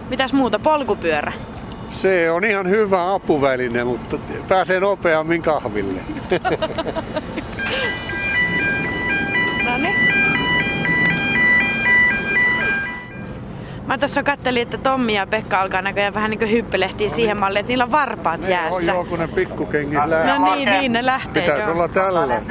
Mitäs 0.09 0.33
muuta? 0.33 0.59
Polkupyörä? 0.59 1.33
Se 1.89 2.31
on 2.31 2.45
ihan 2.45 2.69
hyvä 2.69 3.13
apuväline, 3.13 3.83
mutta 3.83 4.17
pääsee 4.47 4.79
nopeammin 4.79 5.41
kahville. 5.41 6.01
Mä 13.89 13.97
tässä 13.97 14.23
kattelin, 14.23 14.61
että 14.61 14.77
Tommi 14.77 15.15
ja 15.15 15.27
Pekka 15.27 15.59
alkaa 15.61 15.81
näköjään 15.81 16.13
vähän 16.13 16.29
niin 16.31 16.39
kuin 16.39 16.51
hyppelehtiä 16.51 17.09
siihen 17.09 17.37
malliin, 17.37 17.59
että 17.59 17.69
niillä 17.69 17.83
on 17.83 17.91
varpaat 17.91 18.43
On 18.43 18.49
jäässä. 18.49 18.91
joo, 18.91 19.05
kun 19.05 19.19
ne 19.19 19.27
pikkukengit 19.27 19.99
lähtee. 20.05 20.37
No 20.39 20.55
niin, 20.55 20.69
niin, 20.69 20.91
ne 20.91 21.05
lähtee 21.05 21.43
Pitäisi 21.43 21.67
jo. 21.69 21.71
olla 21.71 21.87
tällä. 21.87 22.41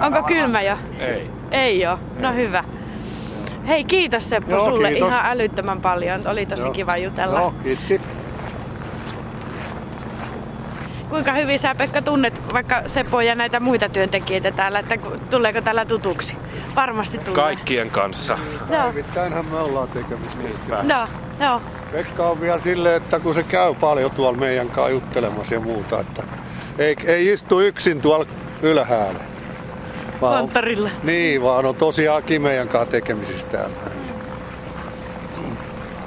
Onko 0.00 0.22
kylmä 0.22 0.62
jo? 0.62 0.76
Ei. 0.98 1.30
Ei 1.50 1.86
oo. 1.86 1.98
No 2.18 2.32
hyvä. 2.32 2.64
Hei, 3.68 3.84
kiitos 3.84 4.30
Seppo 4.30 4.50
Joo, 4.54 4.64
sulle 4.64 4.88
kiitos. 4.88 5.08
ihan 5.08 5.26
älyttömän 5.26 5.80
paljon. 5.80 6.20
Oli 6.28 6.46
tosi 6.46 6.62
Joo. 6.62 6.72
kiva 6.72 6.96
jutella. 6.96 7.38
Joo, 7.40 7.54
kiitti. 7.62 8.00
Kuinka 11.14 11.32
hyvin 11.32 11.58
sä 11.58 11.74
Pekka 11.74 12.02
tunnet 12.02 12.52
vaikka 12.52 12.82
Sepo 12.86 13.20
ja 13.20 13.34
näitä 13.34 13.60
muita 13.60 13.88
työntekijöitä 13.88 14.50
täällä, 14.52 14.78
että 14.78 14.98
tuleeko 15.30 15.60
täällä 15.60 15.84
tutuksi? 15.84 16.36
Varmasti 16.76 17.18
tulee. 17.18 17.34
Kaikkien 17.34 17.90
kanssa. 17.90 18.38
Joo, 18.70 18.82
Päivittäinhän 18.82 19.44
me 19.44 19.58
ollaan 19.58 19.88
tekemisissä. 19.88 20.84
joo, 20.88 21.06
joo. 21.40 21.60
Pekka 21.92 22.30
on 22.30 22.40
vielä 22.40 22.60
silleen, 22.60 22.96
että 22.96 23.20
kun 23.20 23.34
se 23.34 23.42
käy 23.42 23.74
paljon 23.74 24.10
tuolla 24.10 24.38
meidän 24.38 24.68
kanssa 24.68 24.90
juttelemassa 24.90 25.54
ja 25.54 25.60
muuta, 25.60 26.00
että 26.00 26.22
ei, 26.78 26.96
ei 27.04 27.32
istu 27.32 27.60
yksin 27.60 28.00
tuolla 28.00 28.26
ylhäällä. 28.62 29.20
Vaan 30.20 30.34
on, 30.34 30.40
Konttorilla. 30.40 30.90
niin, 31.02 31.42
vaan 31.42 31.66
on 31.66 31.74
tosiaankin 31.74 32.42
meidän 32.42 32.68
kanssa 32.68 32.90
tekemisissä 32.90 33.48
täällä. 33.48 33.76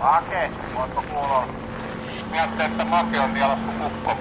Make, 0.01 0.49
voitko 0.75 1.03
kuulla? 1.09 1.47
Miettii, 2.31 2.65
että 2.65 2.85
Make 2.85 3.19
on 3.19 3.33
vielä 3.33 3.57
kuin 3.65 3.91
kukko 3.91 4.15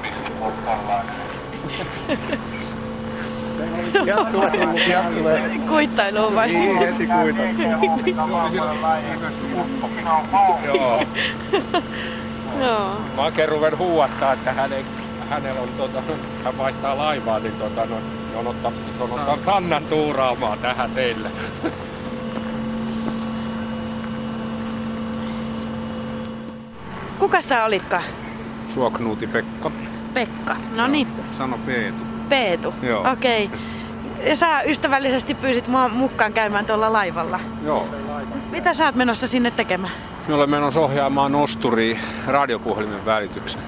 tulee, 4.33 4.79
sieltä 4.85 5.09
tulee. 5.19 5.51
Kuittailu 5.69 6.35
vai? 6.35 6.49
Niin, 6.49 6.79
heti 6.79 7.07
kuita. 7.07 7.43
Minä 9.97 10.13
on 10.13 10.29
pauhu. 10.33 10.67
Joo. 10.67 11.03
Joo. 12.61 13.01
Mä 13.17 13.23
oikein 13.23 13.49
ruven 13.49 13.79
huuattaa, 13.79 14.33
että 14.33 14.53
hänellä 15.31 15.61
on, 15.61 15.69
tota, 15.77 16.03
hän 16.45 16.59
vaihtaa 16.59 16.99
laivaa, 16.99 17.39
niin 17.39 17.55
tota, 17.55 17.87
no, 17.87 17.97
on 18.37 18.47
ottaa, 18.47 18.73
se 18.97 19.03
on 19.03 19.11
ottaa 19.11 19.39
Sannan 19.39 19.85
tuuraamaan 19.85 20.59
tähän 20.59 20.91
teille. 20.91 21.31
Kuka 27.27 27.41
sä 27.41 27.65
olitkaan? 27.65 28.03
Suoknuuti 28.69 29.27
Pekka. 29.27 29.71
Pekka. 30.15 30.57
No 30.77 30.87
niin, 30.87 31.09
Sano 31.39 31.59
Peetu. 31.67 32.05
Peetu. 32.29 32.75
Okei. 33.13 33.45
Okay. 33.45 33.59
Ja 34.29 34.37
sä 34.37 34.63
ystävällisesti 34.63 35.35
pyysit 35.35 35.69
mua 35.69 35.89
mukaan 35.89 36.33
käymään 36.33 36.67
tuolla 36.67 36.93
laivalla. 36.93 37.41
Joo. 37.65 37.89
Mitä 38.51 38.75
sä 38.75 38.85
oot 38.85 38.95
menossa 38.95 39.27
sinne 39.27 39.51
tekemään? 39.51 39.93
Me 40.29 40.35
olemme 40.35 40.57
menossa 40.57 40.81
ohjaamaan 40.81 41.33
nosturia 41.33 41.99
radiopuhelimen 42.27 43.05
välityksen. 43.05 43.61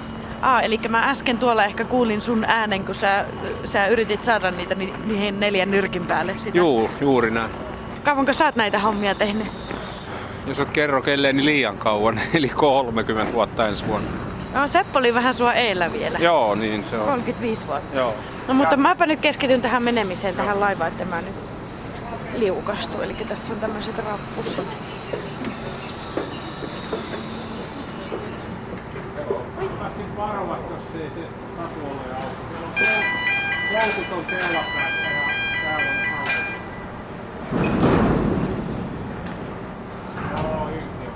Aa, 0.43 0.61
eli 0.61 0.81
mä 0.89 1.11
äsken 1.11 1.39
tuolla 1.39 1.65
ehkä 1.65 1.85
kuulin 1.85 2.21
sun 2.21 2.45
äänen, 2.45 2.85
kun 2.85 2.95
sä, 2.95 3.25
sä 3.65 3.87
yritit 3.87 4.25
saada 4.25 4.51
niitä 4.51 4.75
ni, 4.75 4.93
niihin 5.05 5.41
neljän 5.41 5.71
nyrkin 5.71 6.07
päälle. 6.07 6.39
Sitä. 6.39 6.59
Juu, 6.59 6.91
juuri 7.01 7.31
näin. 7.31 7.51
Kauanko 8.05 8.33
sä 8.33 8.45
oot 8.45 8.57
näitä 8.57 8.79
hommia 8.79 9.15
tehnyt? 9.15 9.47
Jos 10.49 10.61
et 10.61 10.71
kerro 10.71 11.03
kelleen 11.03 11.37
niin 11.37 11.47
liian 11.47 11.79
kauan, 11.79 12.21
eli 12.35 12.49
30 12.49 13.33
vuotta 13.33 13.69
ensi 13.69 13.87
vuonna. 13.87 14.11
No, 14.55 14.67
Seppo 14.67 14.99
oli 14.99 15.15
vähän 15.15 15.35
sua 15.35 15.53
eellä 15.53 15.93
vielä. 15.93 16.19
Joo, 16.19 16.55
niin 16.55 16.85
se 16.91 16.99
on. 16.99 17.07
35 17.07 17.67
vuotta. 17.67 17.97
Joo. 17.97 18.15
No 18.49 18.55
mutta 18.55 18.77
mäpä 18.77 19.07
nyt 19.07 19.21
keskityn 19.21 19.63
tähän 19.63 19.83
menemiseen, 19.83 20.35
tähän 20.35 20.61
laivaan, 20.61 20.93
että 20.93 21.05
mä 21.05 21.21
nyt 21.21 21.35
liukastu. 22.37 23.03
Eli 23.03 23.15
tässä 23.15 23.53
on 23.53 23.61
tämmöiset 23.61 23.99
rappuset. 23.99 24.77
Passin 29.79 30.17
varovasti, 30.17 30.73
jos 30.75 31.03
ei 31.03 31.11
se 31.15 31.21
tatu 31.57 31.87
ole 31.87 32.15
auki. 32.15 32.49
Siellä 33.69 33.95
on 34.13 34.19
on 34.19 34.25
teillä 34.25 34.65
päässä 34.75 35.09
ja 35.09 35.23
täällä 35.63 35.91
on 35.91 35.97
auto. 36.19 36.33
Joo, 40.43 40.69
irti. 40.69 41.09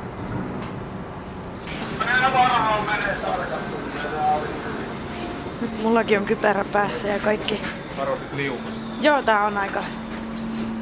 Nyt 5.61 5.83
mullakin 5.83 6.19
on 6.19 6.25
kypärä 6.25 6.65
päässä 6.73 7.09
ja 7.09 7.19
kaikki. 7.19 7.61
Varoisit 7.99 8.33
liukasta. 8.33 8.81
Joo, 9.01 9.23
tää 9.23 9.47
on 9.47 9.59
aika 9.59 9.83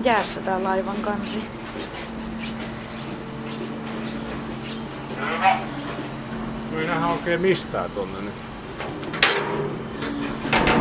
jäässä 0.05 0.41
tää 0.41 0.63
laivan 0.63 0.97
kansi. 0.97 1.45
No 6.73 6.81
ei 6.81 6.87
nähdä 6.87 7.07
oikein 7.07 7.41
mistään 7.41 7.91
tonne 7.91 8.21
nyt. 8.21 8.35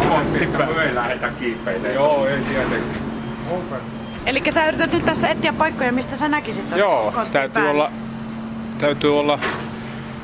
Konttipää. 0.10 0.84
ei 0.84 0.96
lähetä 0.96 1.30
kiipeille. 1.40 1.94
Joo, 1.94 2.28
ei 2.28 2.42
tietenkin. 2.42 3.10
Eli 4.26 4.44
sä 4.54 4.68
yrität 4.68 4.94
nyt 4.94 5.06
tässä 5.06 5.28
etsiä 5.28 5.54
paikkoja, 5.54 5.92
mistä 5.92 6.16
sä 6.16 6.28
näkisit 6.28 6.64
Joo, 6.76 7.14
täytyy 7.32 7.54
päälle. 7.54 7.70
olla, 7.72 7.92
täytyy 8.78 9.20
olla 9.20 9.40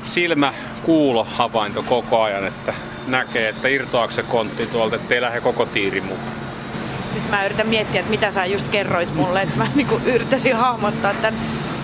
silmä 0.03 0.53
kuulo 0.85 1.23
havainto 1.23 1.83
koko 1.83 2.21
ajan, 2.21 2.47
että 2.47 2.73
näkee, 3.07 3.49
että 3.49 3.67
irtoaako 3.67 4.11
se 4.11 4.23
kontti 4.23 4.65
tuolta, 4.65 4.95
ettei 4.95 5.21
lähde 5.21 5.41
koko 5.41 5.65
tiiri 5.65 6.01
mukaan. 6.01 6.35
Nyt 7.13 7.29
mä 7.29 7.45
yritän 7.45 7.67
miettiä, 7.67 7.99
että 7.99 8.11
mitä 8.11 8.31
sä 8.31 8.45
just 8.45 8.67
kerroit 8.67 9.15
mulle, 9.15 9.41
että 9.41 9.57
mä 9.57 9.67
niinku 9.75 10.01
yrittäisin 10.05 10.55
hahmottaa 10.55 11.13
tän, 11.13 11.33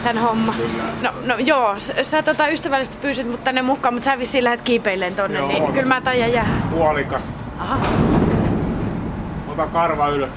tän 0.04 0.18
homma. 0.18 0.54
No, 1.02 1.14
no 1.26 1.36
joo, 1.38 1.80
sä, 1.80 2.04
sä 2.04 2.24
tota 2.24 2.48
ystävällisesti 2.48 2.98
pyysit 3.02 3.28
mut 3.32 3.44
tänne 3.44 3.62
mukaan, 3.62 3.94
mutta 3.94 4.06
sä 4.06 4.20
vissiin 4.20 4.44
lähdet 4.44 4.62
kiipeilleen 4.62 5.16
tonne, 5.16 5.40
Joo. 5.40 5.48
niin 5.48 5.74
kyllä 5.74 5.88
mä 5.88 6.02
taian 6.02 6.34
jäädä. 6.34 6.50
Puolikas. 6.72 7.22
Aha. 7.60 7.80
Ota 9.48 9.68
karva 9.68 10.08
ylös. 10.10 10.30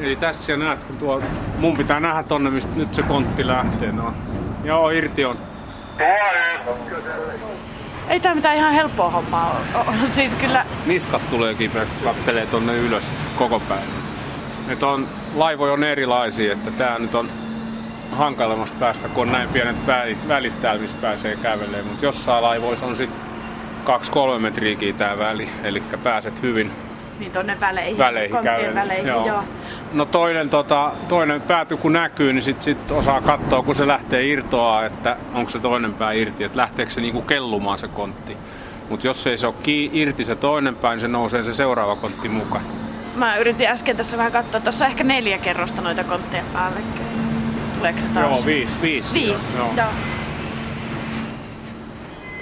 Eli 0.00 0.16
tästä 0.16 0.44
sä 0.44 0.56
näet, 0.56 0.84
kun 0.84 0.96
tuo, 0.96 1.22
mun 1.58 1.76
pitää 1.76 2.00
nähdä 2.00 2.22
tonne, 2.22 2.50
mistä 2.50 2.72
nyt 2.76 2.94
se 2.94 3.02
kontti 3.02 3.46
lähtee. 3.46 3.92
No. 3.92 4.12
Joo, 4.64 4.90
irti 4.90 5.24
on. 5.24 5.38
Ei 8.08 8.20
tää 8.20 8.34
mitään 8.34 8.56
ihan 8.56 8.72
helppoa 8.72 9.10
hommaa 9.10 9.60
ole. 9.74 9.84
Siis 10.10 10.34
kyllä, 10.34 10.66
Niskat 10.86 11.30
tulee 11.30 11.54
kipeä, 11.54 11.86
kattelee 12.04 12.46
tonne 12.46 12.76
ylös 12.76 13.04
koko 13.36 13.60
päivän. 13.60 13.88
Et 14.68 14.82
on, 14.82 15.08
laivoja 15.34 15.72
on 15.72 15.84
erilaisia, 15.84 16.52
että 16.52 16.70
tää 16.70 16.98
nyt 16.98 17.14
on 17.14 17.30
hankalammasta 18.10 18.78
päästä, 18.78 19.08
kun 19.08 19.22
on 19.22 19.32
näin 19.32 19.48
pienet 19.48 19.76
välit, 20.28 20.60
täällä, 20.60 20.82
missä 20.82 20.96
pääsee 21.00 21.36
kävelemään. 21.36 21.86
Mutta 21.86 22.04
jossain 22.04 22.44
laivoissa 22.44 22.86
on 22.86 22.96
sit 22.96 23.10
2-3 24.36 24.38
metriäkin 24.38 24.94
tää 24.94 25.18
väli, 25.18 25.48
eli 25.62 25.82
pääset 26.02 26.42
hyvin 26.42 26.72
niin 27.18 27.32
tonne 27.32 27.60
väleihin, 27.60 27.98
väleihin 27.98 28.30
konttien 28.30 28.74
väleihin, 28.74 29.06
joo. 29.06 29.26
joo. 29.26 29.42
No 29.92 30.04
toinen, 30.04 30.50
tota, 30.50 30.92
toinen 31.08 31.42
pääty 31.42 31.76
kun 31.76 31.92
näkyy, 31.92 32.32
niin 32.32 32.42
sit, 32.42 32.62
sit 32.62 32.90
osaa 32.90 33.20
katsoa, 33.20 33.62
kun 33.62 33.74
se 33.74 33.86
lähtee 33.86 34.26
irtoaa, 34.26 34.84
että 34.84 35.16
onko 35.34 35.50
se 35.50 35.58
toinen 35.58 35.94
pää 35.94 36.12
irti, 36.12 36.44
että 36.44 36.58
lähteekö 36.58 36.92
se 36.92 37.00
niinku 37.00 37.22
kellumaan 37.22 37.78
se 37.78 37.88
kontti. 37.88 38.36
Mutta 38.90 39.06
jos 39.06 39.26
ei 39.26 39.38
se 39.38 39.46
ole 39.46 39.54
ki- 39.62 39.90
irti 39.92 40.24
se 40.24 40.34
toinen 40.36 40.76
pää, 40.76 40.90
niin 40.90 41.00
se 41.00 41.08
nousee 41.08 41.42
se 41.42 41.54
seuraava 41.54 41.96
kontti 41.96 42.28
mukaan. 42.28 42.64
Mä 43.14 43.36
yritin 43.36 43.68
äsken 43.68 43.96
tässä 43.96 44.16
vähän 44.16 44.32
katsoa, 44.32 44.60
tuossa 44.60 44.84
on 44.84 44.90
ehkä 44.90 45.04
neljä 45.04 45.38
kerrosta 45.38 45.82
noita 45.82 46.04
kontteja 46.04 46.42
päällekkäin. 46.52 47.08
Tuleeko 47.76 48.00
se 48.00 48.08
taas? 48.08 48.30
Joo, 48.30 48.46
viisi. 48.46 48.72
Viisi, 48.82 49.14
Viisi, 49.14 49.56
Joo. 49.56 49.70
joo. 49.76 49.86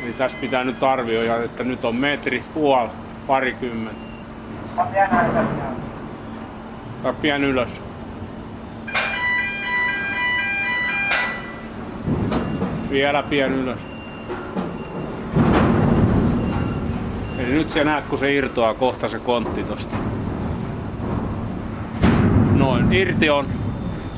Eli 0.04 0.12
tästä 0.12 0.40
pitää 0.40 0.64
nyt 0.64 0.82
arvioida, 0.82 1.44
että 1.44 1.64
nyt 1.64 1.84
on 1.84 1.96
metri, 1.96 2.44
puoli, 2.54 2.88
parikymmentä. 3.26 4.05
Tai 7.02 7.14
pien 7.20 7.44
ylös. 7.44 7.68
Vielä 12.90 13.22
pien 13.22 13.52
ylös. 13.52 13.78
Eli 17.38 17.50
nyt 17.50 17.70
sä 17.70 17.84
näet, 17.84 18.04
kun 18.04 18.18
se 18.18 18.34
irtoaa 18.34 18.74
kohta 18.74 19.08
se 19.08 19.18
kontti 19.18 19.64
tosta. 19.64 19.96
Noin, 22.54 22.92
irti 22.92 23.30
on. 23.30 23.46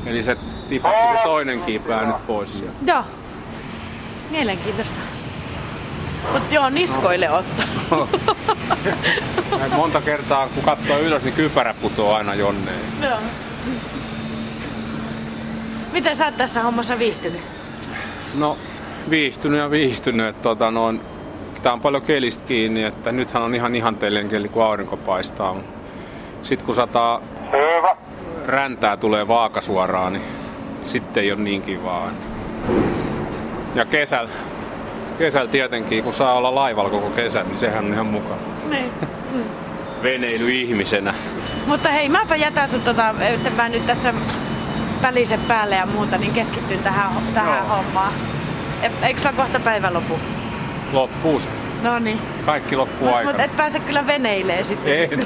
Eli 0.05 0.23
se 0.23 0.37
tipahti 0.69 1.17
se 1.17 1.23
toinen 1.23 1.61
kiipää 1.61 2.05
nyt 2.05 2.27
pois 2.27 2.59
sieltä. 2.59 2.77
Joo. 2.85 3.03
Mielenkiintoista. 4.31 4.99
Mut 6.33 6.51
joo, 6.51 6.69
niskoille 6.69 7.29
otto. 7.29 7.63
Näin 9.59 9.73
Monta 9.73 10.01
kertaa 10.01 10.47
kun 10.47 10.63
katsoo 10.63 10.99
ylös, 10.99 11.23
niin 11.23 11.33
kypärä 11.33 11.73
putoaa 11.81 12.17
aina 12.17 12.35
jonneen. 12.35 12.79
Joo. 13.01 13.17
Miten 15.91 16.15
sä 16.15 16.25
oot 16.25 16.37
tässä 16.37 16.63
hommassa 16.63 16.99
viihtynyt? 16.99 17.41
No 18.35 18.57
viihtynyt 19.09 19.59
ja 19.59 19.71
viihtynyt. 19.71 20.27
Että 20.27 20.41
tota, 20.43 20.71
noin, 20.71 21.01
tää 21.61 21.73
on 21.73 21.81
paljon 21.81 22.03
kelistä 22.03 22.43
kiinni, 22.45 22.83
että 22.83 23.11
nythän 23.11 23.43
on 23.43 23.55
ihan 23.55 23.75
ihanteellinen 23.75 24.29
keli, 24.29 24.49
kun 24.49 24.63
aurinko 24.63 24.97
paistaa. 24.97 25.55
Sitten 26.41 26.65
kun 26.65 26.75
sataa 26.75 27.21
Hyvä. 27.51 27.95
räntää 28.47 28.97
tulee 28.97 29.27
vaakasuoraan, 29.27 30.13
niin 30.13 30.23
sitten 30.83 31.23
ei 31.23 31.31
ole 31.31 31.41
niin 31.41 31.61
kivaa. 31.61 32.11
Ja 33.75 33.85
kesällä, 33.85 34.29
kesällä 35.19 35.51
tietenkin, 35.51 36.03
kun 36.03 36.13
saa 36.13 36.33
olla 36.33 36.55
laivalla 36.55 36.89
koko 36.89 37.09
kesän, 37.09 37.47
niin 37.47 37.57
sehän 37.57 37.85
on 37.85 37.93
ihan 37.93 38.05
mukava. 38.05 38.37
Niin. 38.69 38.91
Veneily 40.03 40.51
ihmisenä. 40.51 41.13
Mutta 41.65 41.89
hei, 41.89 42.09
mäpä 42.09 42.35
jätän 42.35 42.67
sut 42.67 42.83
tota, 42.83 43.15
että 43.19 43.49
mä 43.49 43.69
nyt 43.69 43.87
tässä 43.87 44.13
välisen 45.01 45.39
päälle 45.39 45.75
ja 45.75 45.85
muuta, 45.85 46.17
niin 46.17 46.33
keskityn 46.33 46.79
tähän, 46.79 47.11
tähän 47.33 47.65
Joo. 47.67 47.77
hommaan. 47.77 48.13
E- 48.81 49.05
Eikö 49.07 49.19
sulla 49.19 49.33
kohta 49.35 49.59
päivä 49.59 49.93
lopu? 49.93 50.19
Loppuu 50.93 51.39
se. 51.39 51.47
No 51.83 51.99
niin. 51.99 52.19
Kaikki 52.45 52.75
loppuu 52.75 53.13
aika. 53.13 53.29
Mutta 53.29 53.43
et 53.43 53.57
pääse 53.57 53.79
kyllä 53.79 54.07
veneilee 54.07 54.63
sitten 54.63 54.93
Ei. 54.93 55.09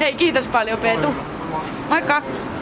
Hei, 0.00 0.14
kiitos 0.14 0.46
paljon 0.46 0.78
Peetu. 0.78 1.14
Moikka. 1.88 2.22
Täällä 2.22 2.59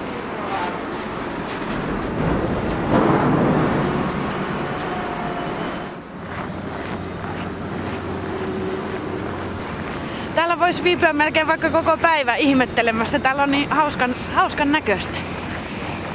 voisi 10.69 10.85
viipyä 10.85 11.13
melkein 11.13 11.47
vaikka 11.47 11.71
koko 11.71 11.97
päivä 11.97 12.35
ihmettelemässä. 12.35 13.19
Täällä 13.19 13.43
on 13.43 13.51
niin 13.51 13.71
hauskan, 13.71 14.15
hauskan 14.35 14.73
näköistä. 14.73 15.19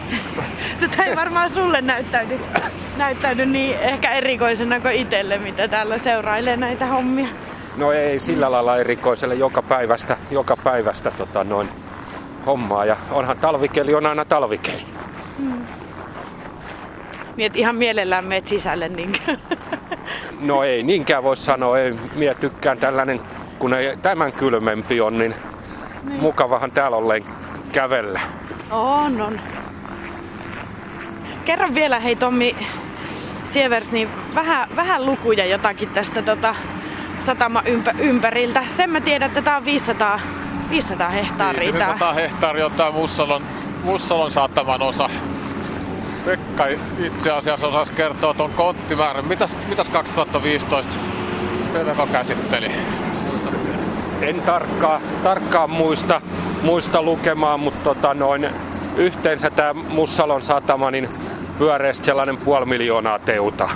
Tätä 0.79 1.03
ei 1.03 1.15
varmaan 1.15 1.51
sulle 1.51 1.81
näyttäydy, 1.81 2.39
näyttäydy 2.97 3.45
niin 3.45 3.79
ehkä 3.79 4.11
erikoisena 4.11 4.79
kuin 4.79 4.93
itselle, 4.93 5.37
mitä 5.37 5.67
täällä 5.67 5.97
seurailee 5.97 6.57
näitä 6.57 6.85
hommia. 6.85 7.27
No 7.77 7.91
ei 7.91 8.19
sillä 8.19 8.51
lailla 8.51 8.77
erikoiselle 8.77 9.35
joka 9.35 9.61
päivästä, 9.61 10.17
joka 10.31 10.57
päivästä 10.57 11.11
tota 11.11 11.43
noin 11.43 11.69
hommaa. 12.45 12.85
Ja 12.85 12.97
onhan 13.11 13.37
talvikeli 13.37 13.95
on 13.95 14.05
aina 14.05 14.25
talvikeli. 14.25 14.83
Niin, 17.35 17.45
että 17.45 17.59
ihan 17.59 17.75
mielellään 17.75 18.25
meet 18.25 18.47
sisälle. 18.47 18.89
Niin. 18.89 19.13
No 20.41 20.63
ei 20.63 20.83
niinkään 20.83 21.23
voi 21.23 21.37
sanoa, 21.37 21.79
ei 21.79 21.93
minä 22.15 22.33
tykkään 22.33 22.77
tällainen, 22.77 23.19
kun 23.63 23.73
ei 23.73 23.97
tämän 23.97 24.33
kylmempi 24.33 25.01
on, 25.01 25.17
niin, 25.17 25.33
niin. 26.07 26.21
mukavahan 26.21 26.71
täällä 26.71 26.97
olleen 26.97 27.25
kävellä. 27.71 28.19
on, 28.71 29.21
on. 29.21 29.39
Kerro 31.45 31.67
vielä, 31.75 31.99
hei 31.99 32.15
Tommi 32.15 32.55
Sievers, 33.43 33.91
niin 33.91 34.09
vähän, 34.35 34.67
vähän 34.75 35.05
lukuja 35.05 35.45
jotakin 35.45 35.89
tästä 35.89 36.21
tota, 36.21 36.55
satama 37.19 37.63
ympä, 37.65 37.93
ympäriltä. 37.99 38.63
Sen 38.67 38.89
mä 38.89 39.01
tiedän, 39.01 39.27
että 39.27 39.41
tää 39.41 39.57
on 39.57 39.65
500, 39.65 40.19
500 40.69 41.09
hehtaaria. 41.09 41.71
Niin, 41.71 41.75
tää. 41.75 41.93
100 41.93 42.13
hehtaaria 42.13 42.65
on 42.65 42.71
tämä 42.71 42.91
Mussalon, 42.91 43.43
Mussalon 43.83 44.31
sataman 44.31 44.81
osa. 44.81 45.09
Pekka 46.25 46.65
itse 46.99 47.31
asiassa 47.31 47.67
osasi 47.67 47.93
kertoa 47.93 48.33
tuon 48.33 48.53
konttimäärän. 48.53 49.27
Mitäs, 49.27 49.55
mitäs 49.69 49.89
2015 49.89 50.93
Steveko 51.63 52.07
käsitteli? 52.07 52.71
En 54.23 54.41
tarkkaan, 54.41 55.01
tarkkaan 55.23 55.69
muista, 55.69 56.21
muista 56.61 57.01
lukemaan, 57.01 57.59
mutta 57.59 57.83
tota 57.83 58.13
noin, 58.13 58.49
yhteensä 58.97 59.49
tämä 59.49 59.73
Mussalon 59.73 60.41
satama 60.41 60.91
niin 60.91 61.09
pyöreästi 61.59 62.05
sellainen 62.05 62.37
puoli 62.37 62.65
miljoonaa 62.65 63.19
teuta. 63.19 63.69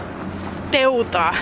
Teutaa. 0.71 1.35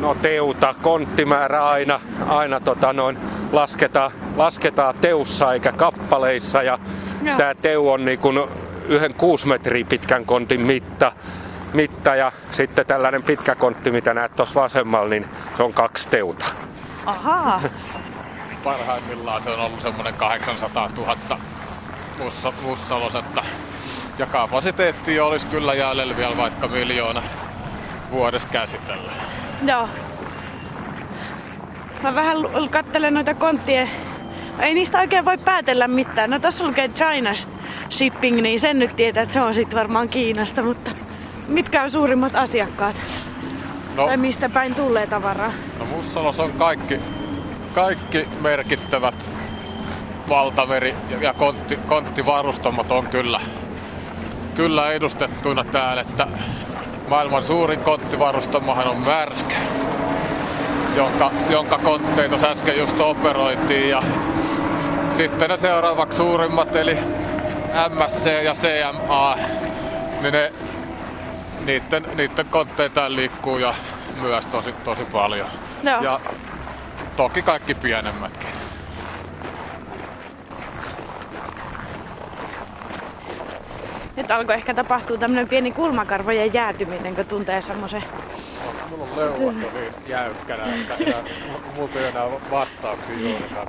No 0.00 0.14
teuta, 0.14 0.74
konttimäärä 0.82 1.68
aina, 1.68 2.00
aina 2.28 2.60
tota 2.60 2.92
noin, 2.92 3.18
lasketaan, 3.52 4.10
lasketaan 4.36 4.94
teussa 5.00 5.52
eikä 5.52 5.72
kappaleissa 5.72 6.62
ja 6.62 6.78
Joo. 7.22 7.36
tämä 7.36 7.54
teu 7.54 7.90
on 7.90 8.04
niin 8.04 8.18
kuin 8.18 8.40
yhden 8.88 9.14
kuusi 9.14 9.46
metriä 9.46 9.84
pitkän 9.88 10.24
kontin 10.24 10.60
mitta, 10.60 11.12
mitta 11.72 12.14
ja 12.16 12.32
sitten 12.50 12.86
tällainen 12.86 13.22
pitkä 13.22 13.54
kontti, 13.54 13.90
mitä 13.90 14.14
näet 14.14 14.36
tuossa 14.36 14.60
vasemmalla, 14.60 15.08
niin 15.08 15.26
se 15.56 15.62
on 15.62 15.72
kaksi 15.72 16.08
teuta. 16.08 16.46
Ahaa. 17.06 17.60
Parhaimmillaan 18.66 19.42
se 19.42 19.50
on 19.50 19.60
ollut 19.60 19.80
semmoinen 19.80 20.14
800 20.14 20.90
000 20.96 21.16
mussa, 22.18 22.52
Mussalos, 22.62 23.14
että 23.14 23.42
ja 24.18 24.26
kapasiteetti 24.26 25.20
olisi 25.20 25.46
kyllä 25.46 25.74
jäljellä 25.74 26.16
vielä 26.16 26.36
vaikka 26.36 26.68
miljoona 26.68 27.22
vuodessa 28.10 28.48
käsitellä. 28.48 29.12
Joo. 29.66 29.88
Mä 32.02 32.14
vähän 32.14 32.42
lu- 32.42 32.68
kattelen 32.70 33.14
noita 33.14 33.34
konttien. 33.34 33.90
Ei 34.60 34.74
niistä 34.74 34.98
oikein 34.98 35.24
voi 35.24 35.38
päätellä 35.38 35.88
mitään. 35.88 36.30
No 36.30 36.38
tossa 36.38 36.66
lukee 36.66 36.88
China 36.88 37.30
Shipping, 37.90 38.40
niin 38.40 38.60
sen 38.60 38.78
nyt 38.78 38.96
tietää, 38.96 39.22
että 39.22 39.32
se 39.32 39.40
on 39.40 39.54
sitten 39.54 39.78
varmaan 39.78 40.08
Kiinasta, 40.08 40.62
mutta 40.62 40.90
mitkä 41.48 41.82
on 41.82 41.90
suurimmat 41.90 42.34
asiakkaat? 42.36 43.00
No, 43.96 44.06
Tai 44.06 44.16
mistä 44.16 44.48
päin 44.48 44.74
tulee 44.74 45.06
tavaraa? 45.06 45.52
no 45.78 45.84
Mussalos 45.84 46.40
on 46.40 46.52
kaikki, 46.52 46.98
kaikki 47.76 48.28
merkittävät 48.40 49.14
valtameri- 50.28 50.94
ja- 51.20 51.34
kontti, 51.34 51.78
konttivarustamot 51.86 52.90
on 52.90 53.06
kyllä, 53.06 53.40
kyllä 54.54 54.92
edustettuina 54.92 55.64
täällä, 55.64 56.00
että 56.00 56.26
maailman 57.08 57.44
suurin 57.44 57.80
konttivarustamohan 57.80 58.88
on 58.88 58.96
Maersk, 58.96 59.46
jonka, 60.96 61.30
jonka 61.50 61.78
kontteja 61.78 62.28
tuossa 62.28 62.46
äsken 62.46 62.78
just 62.78 63.00
operoitiin 63.00 63.90
ja 63.90 64.02
sitten 65.10 65.50
ne 65.50 65.56
seuraavaksi 65.56 66.16
suurimmat 66.16 66.76
eli 66.76 66.98
MSC 67.88 68.26
ja 68.44 68.54
CMA, 68.54 69.36
niin 70.22 70.32
ne, 70.32 70.52
niiden, 71.66 72.06
niiden 72.14 72.46
kontteja 72.50 72.88
täällä 72.88 73.16
liikkuu 73.16 73.58
ja 73.58 73.74
myös 74.22 74.46
tosi, 74.46 74.72
tosi 74.84 75.04
paljon. 75.04 75.48
Joo. 75.82 76.02
Ja 76.02 76.20
toki 77.16 77.42
kaikki 77.42 77.74
pienemmätkin. 77.74 78.48
Nyt 84.16 84.30
alkoi 84.30 84.54
ehkä 84.54 84.74
tapahtua 84.74 85.16
tämmönen 85.16 85.48
pieni 85.48 85.72
kulmakarvojen 85.72 86.54
jäätyminen, 86.54 87.14
kun 87.16 87.26
tuntee 87.26 87.62
semmoisen... 87.62 88.04
Mulla 88.90 89.04
on 89.04 89.16
leuat 89.18 89.40
on 89.40 89.60
niin 89.60 89.92
jäykkänä, 90.06 90.62
että 90.64 91.14
multa 91.76 91.98
ei 91.98 92.04
enää 92.04 92.26
vastauksia 92.50 93.14
juurikaan. 93.20 93.66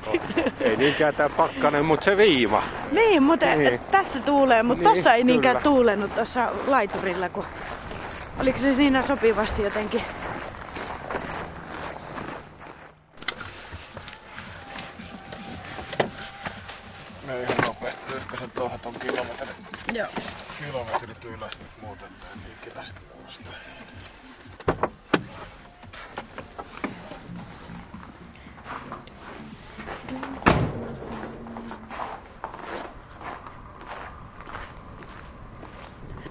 Ei 0.62 0.78
niinkään 0.78 1.16
tää 1.16 1.30
pakkanen, 1.30 1.86
mutta 1.86 2.04
se 2.04 2.18
viiva. 2.18 2.64
Niin, 2.92 3.24
mutta 3.24 3.46
Niin. 3.46 3.60
niin. 3.60 3.80
tässä 3.92 4.20
tuulee, 4.20 4.64
mutta 4.64 4.84
Niin, 4.84 4.96
tossa 4.96 5.14
ei 5.14 5.24
niinkään 5.24 5.56
kyllä. 5.56 5.64
tuulenut 5.64 6.16
tuossa 6.16 6.50
laiturilla, 6.68 7.30
kun... 7.30 7.46
Oliko 8.42 8.58
se 8.58 8.74
siinä 8.74 9.02
sopivasti 9.02 9.64
jotenkin? 9.64 10.02
Me 17.28 17.42
ihan 17.42 17.58
nopeasti 17.68 18.02
pyyhkäsen 18.12 18.52
tuohon 18.52 18.80
ton 18.80 18.94
kilometrin, 18.94 19.50
Joo. 19.94 20.08
kilometrit 20.66 21.26
ylös 21.26 21.60
nyt 21.60 21.82
muuten 21.82 22.08
en 22.34 22.52
ikinä 22.62 22.84
sit 22.84 22.96
muista. 23.22 23.50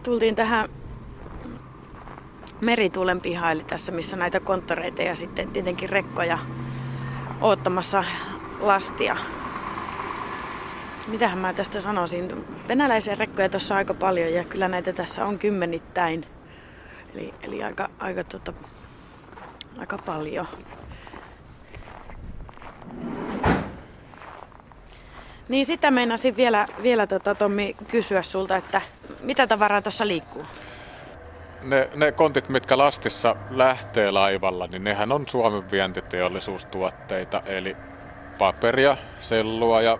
Tultiin 0.02 0.36
tähän 0.36 0.68
merituulen 2.60 3.20
pihaan, 3.20 3.52
eli 3.52 3.64
tässä 3.64 3.92
missä 3.92 4.16
näitä 4.16 4.40
konttoreita 4.40 5.02
ja 5.02 5.14
sitten 5.14 5.48
tietenkin 5.48 5.90
rekkoja 5.90 6.38
oottamassa 7.40 8.04
lastia. 8.60 9.16
Mitähän 11.06 11.38
mä 11.38 11.52
tästä 11.52 11.80
sanoisin? 11.80 12.46
Venäläisiä 12.68 13.14
rekkoja 13.14 13.48
tuossa 13.48 13.76
aika 13.76 13.94
paljon 13.94 14.32
ja 14.32 14.44
kyllä 14.44 14.68
näitä 14.68 14.92
tässä 14.92 15.24
on 15.24 15.38
kymmenittäin. 15.38 16.26
Eli, 17.14 17.34
eli 17.42 17.62
aika, 17.62 17.90
aika, 17.98 18.24
tota, 18.24 18.52
aika 19.78 19.98
paljon. 19.98 20.48
Niin 25.48 25.66
sitä 25.66 25.90
meinasin 25.90 26.36
vielä, 26.36 26.66
vielä 26.82 27.06
tota, 27.06 27.34
Tommi 27.34 27.76
kysyä 27.88 28.22
sulta, 28.22 28.56
että 28.56 28.82
mitä 29.20 29.46
tavaraa 29.46 29.82
tuossa 29.82 30.06
liikkuu? 30.06 30.44
Ne, 31.62 31.90
ne 31.94 32.12
kontit, 32.12 32.48
mitkä 32.48 32.78
lastissa 32.78 33.36
lähtee 33.50 34.10
laivalla, 34.10 34.66
niin 34.66 34.84
nehän 34.84 35.12
on 35.12 35.28
Suomen 35.28 35.70
vientiteollisuustuotteita, 35.70 37.42
eli 37.46 37.76
paperia, 38.38 38.96
sellua 39.18 39.82
ja 39.82 39.98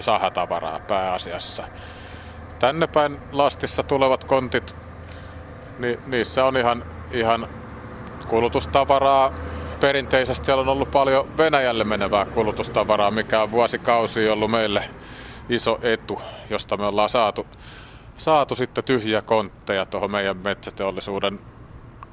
sahatavaraa 0.00 0.80
pääasiassa. 0.80 1.64
Tänne 2.58 2.86
päin 2.86 3.18
lastissa 3.32 3.82
tulevat 3.82 4.24
kontit, 4.24 4.76
niin 5.78 5.98
niissä 6.06 6.44
on 6.44 6.56
ihan, 6.56 6.84
ihan 7.10 7.48
kulutustavaraa. 8.28 9.32
Perinteisesti 9.80 10.46
siellä 10.46 10.60
on 10.60 10.68
ollut 10.68 10.90
paljon 10.90 11.36
Venäjälle 11.38 11.84
menevää 11.84 12.24
kulutustavaraa, 12.24 13.10
mikä 13.10 13.42
on 13.42 13.50
vuosikausia 13.50 14.32
ollut 14.32 14.50
meille 14.50 14.90
iso 15.48 15.78
etu, 15.82 16.22
josta 16.50 16.76
me 16.76 16.86
ollaan 16.86 17.08
saatu, 17.08 17.46
saatu 18.16 18.54
sitten 18.54 18.84
tyhjiä 18.84 19.22
kontteja 19.22 19.86
tuohon 19.86 20.10
meidän 20.10 20.36
metsäteollisuuden 20.36 21.40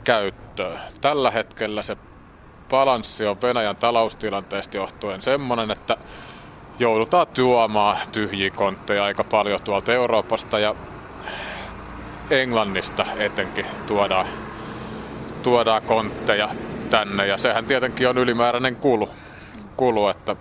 käyttöön. 0.04 0.80
Tällä 1.02 1.32
hetkellä 1.32 1.82
se 1.82 1.98
balanssi 2.70 3.26
on 3.26 3.42
Venäjän 3.42 3.76
taloustilanteesta 3.76 4.78
johtuen 4.78 5.22
semmoinen, 5.22 5.72
että 5.72 5.98
joudutaan 6.80 7.28
tuomaan 7.28 7.98
tyhjiä 8.12 8.50
kontteja 8.50 9.04
aika 9.04 9.24
paljon 9.24 9.62
tuolta 9.62 9.94
Euroopasta 9.94 10.60
ja 10.60 10.76
Englannista 12.30 13.06
etenkin 13.18 13.66
tuodaan, 13.88 14.26
tuodaan 15.44 15.82
kontteja. 15.82 16.50
tänne 16.90 17.28
ja 17.28 17.38
sehän 17.38 17.66
tietenkin 17.66 18.10
on 18.10 18.18
ylimääräinen 18.18 18.76
kulu, 18.76 19.10
kulu 19.78 20.08
että 20.08 20.36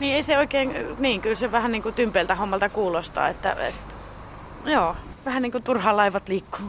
Niin 0.00 0.14
ei 0.14 0.22
se 0.22 0.38
oikein, 0.38 0.86
niin 0.98 1.20
kyllä 1.20 1.36
se 1.36 1.52
vähän 1.52 1.72
niin 1.72 1.82
kuin 1.82 1.94
tympeltä 1.94 2.34
hommalta 2.34 2.68
kuulostaa, 2.68 3.28
että, 3.28 3.52
että 3.52 3.94
joo, 4.64 4.96
vähän 5.24 5.42
niin 5.42 5.52
kuin 5.52 5.64
turhaan 5.64 5.96
laivat 5.96 6.28
liikkuu. 6.28 6.66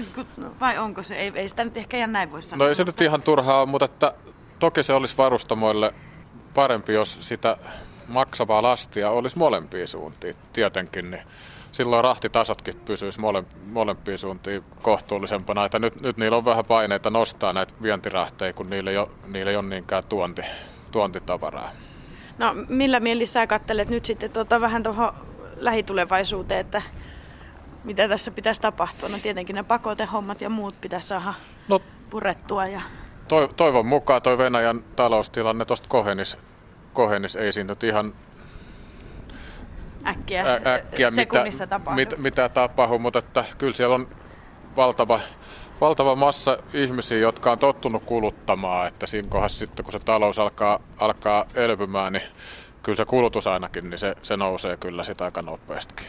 Vai 0.60 0.78
onko 0.78 1.02
se? 1.02 1.16
Ei, 1.16 1.32
ei 1.34 1.48
sitä 1.48 1.64
nyt 1.64 1.76
ehkä 1.76 1.96
ihan 1.96 2.12
näin 2.12 2.32
voi 2.32 2.42
sanoa. 2.42 2.64
No 2.64 2.68
ei 2.68 2.74
se 2.74 2.84
nyt 2.84 3.00
ihan 3.00 3.22
turhaa 3.22 3.60
ole, 3.60 3.68
mutta 3.68 3.84
että 3.84 4.14
toki 4.58 4.82
se 4.82 4.92
olisi 4.92 5.16
varustamoille 5.16 5.94
parempi, 6.54 6.92
jos 6.92 7.18
sitä 7.20 7.56
maksavaa 8.12 8.62
lastia 8.62 9.10
olisi 9.10 9.38
molempiin 9.38 9.88
suuntiin 9.88 10.36
tietenkin, 10.52 11.10
niin 11.10 11.22
silloin 11.72 12.04
rahtitasotkin 12.04 12.80
pysyisi 12.84 13.20
mole, 13.20 13.44
molempiin 13.66 14.18
suuntiin 14.18 14.64
kohtuullisempana. 14.82 15.64
Että 15.64 15.78
nyt, 15.78 16.00
nyt 16.00 16.16
niillä 16.16 16.36
on 16.36 16.44
vähän 16.44 16.64
paineita 16.64 17.10
nostaa 17.10 17.52
näitä 17.52 17.74
vientirahteja, 17.82 18.52
kun 18.52 18.70
niillä 18.70 18.90
ei 18.90 18.96
ole, 18.96 19.08
niillä 19.26 19.50
ei 19.50 19.56
ole 19.56 19.68
niinkään 19.68 20.04
tuonti, 20.08 20.42
tuontitavaraa. 20.90 21.70
No 22.38 22.54
millä 22.68 23.00
mielessä 23.00 23.32
sä 23.32 23.46
kattelet 23.46 23.88
nyt 23.88 24.04
sitten 24.04 24.30
tuota, 24.30 24.60
vähän 24.60 24.82
tuohon 24.82 25.12
lähitulevaisuuteen, 25.56 26.60
että 26.60 26.82
mitä 27.84 28.08
tässä 28.08 28.30
pitäisi 28.30 28.60
tapahtua? 28.60 29.08
No 29.08 29.18
tietenkin 29.22 29.56
ne 29.56 29.62
pakotehommat 29.62 30.40
ja 30.40 30.50
muut 30.50 30.80
pitäisi 30.80 31.08
saada 31.08 31.34
No 31.68 31.80
purettua 32.10 32.66
ja 32.66 32.80
toivon 33.56 33.86
mukaan 33.86 34.22
toi 34.22 34.38
Venäjän 34.38 34.84
taloustilanne 34.96 35.64
tuosta 35.64 35.88
kohenis, 35.88 36.36
kohenis, 36.92 37.36
ei 37.36 37.52
siinä 37.52 37.68
nyt 37.68 37.84
ihan 37.84 38.14
äkkiä, 40.06 40.42
ä- 40.42 40.74
äkkiä 40.74 41.10
mitä, 41.10 41.66
tapahdu. 41.66 41.96
mit, 41.96 42.18
mitä 42.18 42.48
tapahtuu, 42.48 42.98
mutta 42.98 43.18
että 43.18 43.44
kyllä 43.58 43.72
siellä 43.72 43.94
on 43.94 44.08
valtava, 44.76 45.20
valtava 45.80 46.16
massa 46.16 46.58
ihmisiä, 46.74 47.18
jotka 47.18 47.52
on 47.52 47.58
tottunut 47.58 48.04
kuluttamaan, 48.04 48.88
että 48.88 49.06
siinä 49.06 49.28
kohdassa 49.28 49.58
sitten 49.58 49.84
kun 49.84 49.92
se 49.92 49.98
talous 49.98 50.38
alkaa, 50.38 50.80
alkaa 50.98 51.44
elpymään, 51.54 52.12
niin 52.12 52.22
kyllä 52.82 52.96
se 52.96 53.04
kulutus 53.04 53.46
ainakin, 53.46 53.90
niin 53.90 53.98
se, 53.98 54.14
se 54.22 54.36
nousee 54.36 54.76
kyllä 54.76 55.04
sitä 55.04 55.24
aika 55.24 55.42
nopeastikin. 55.42 56.06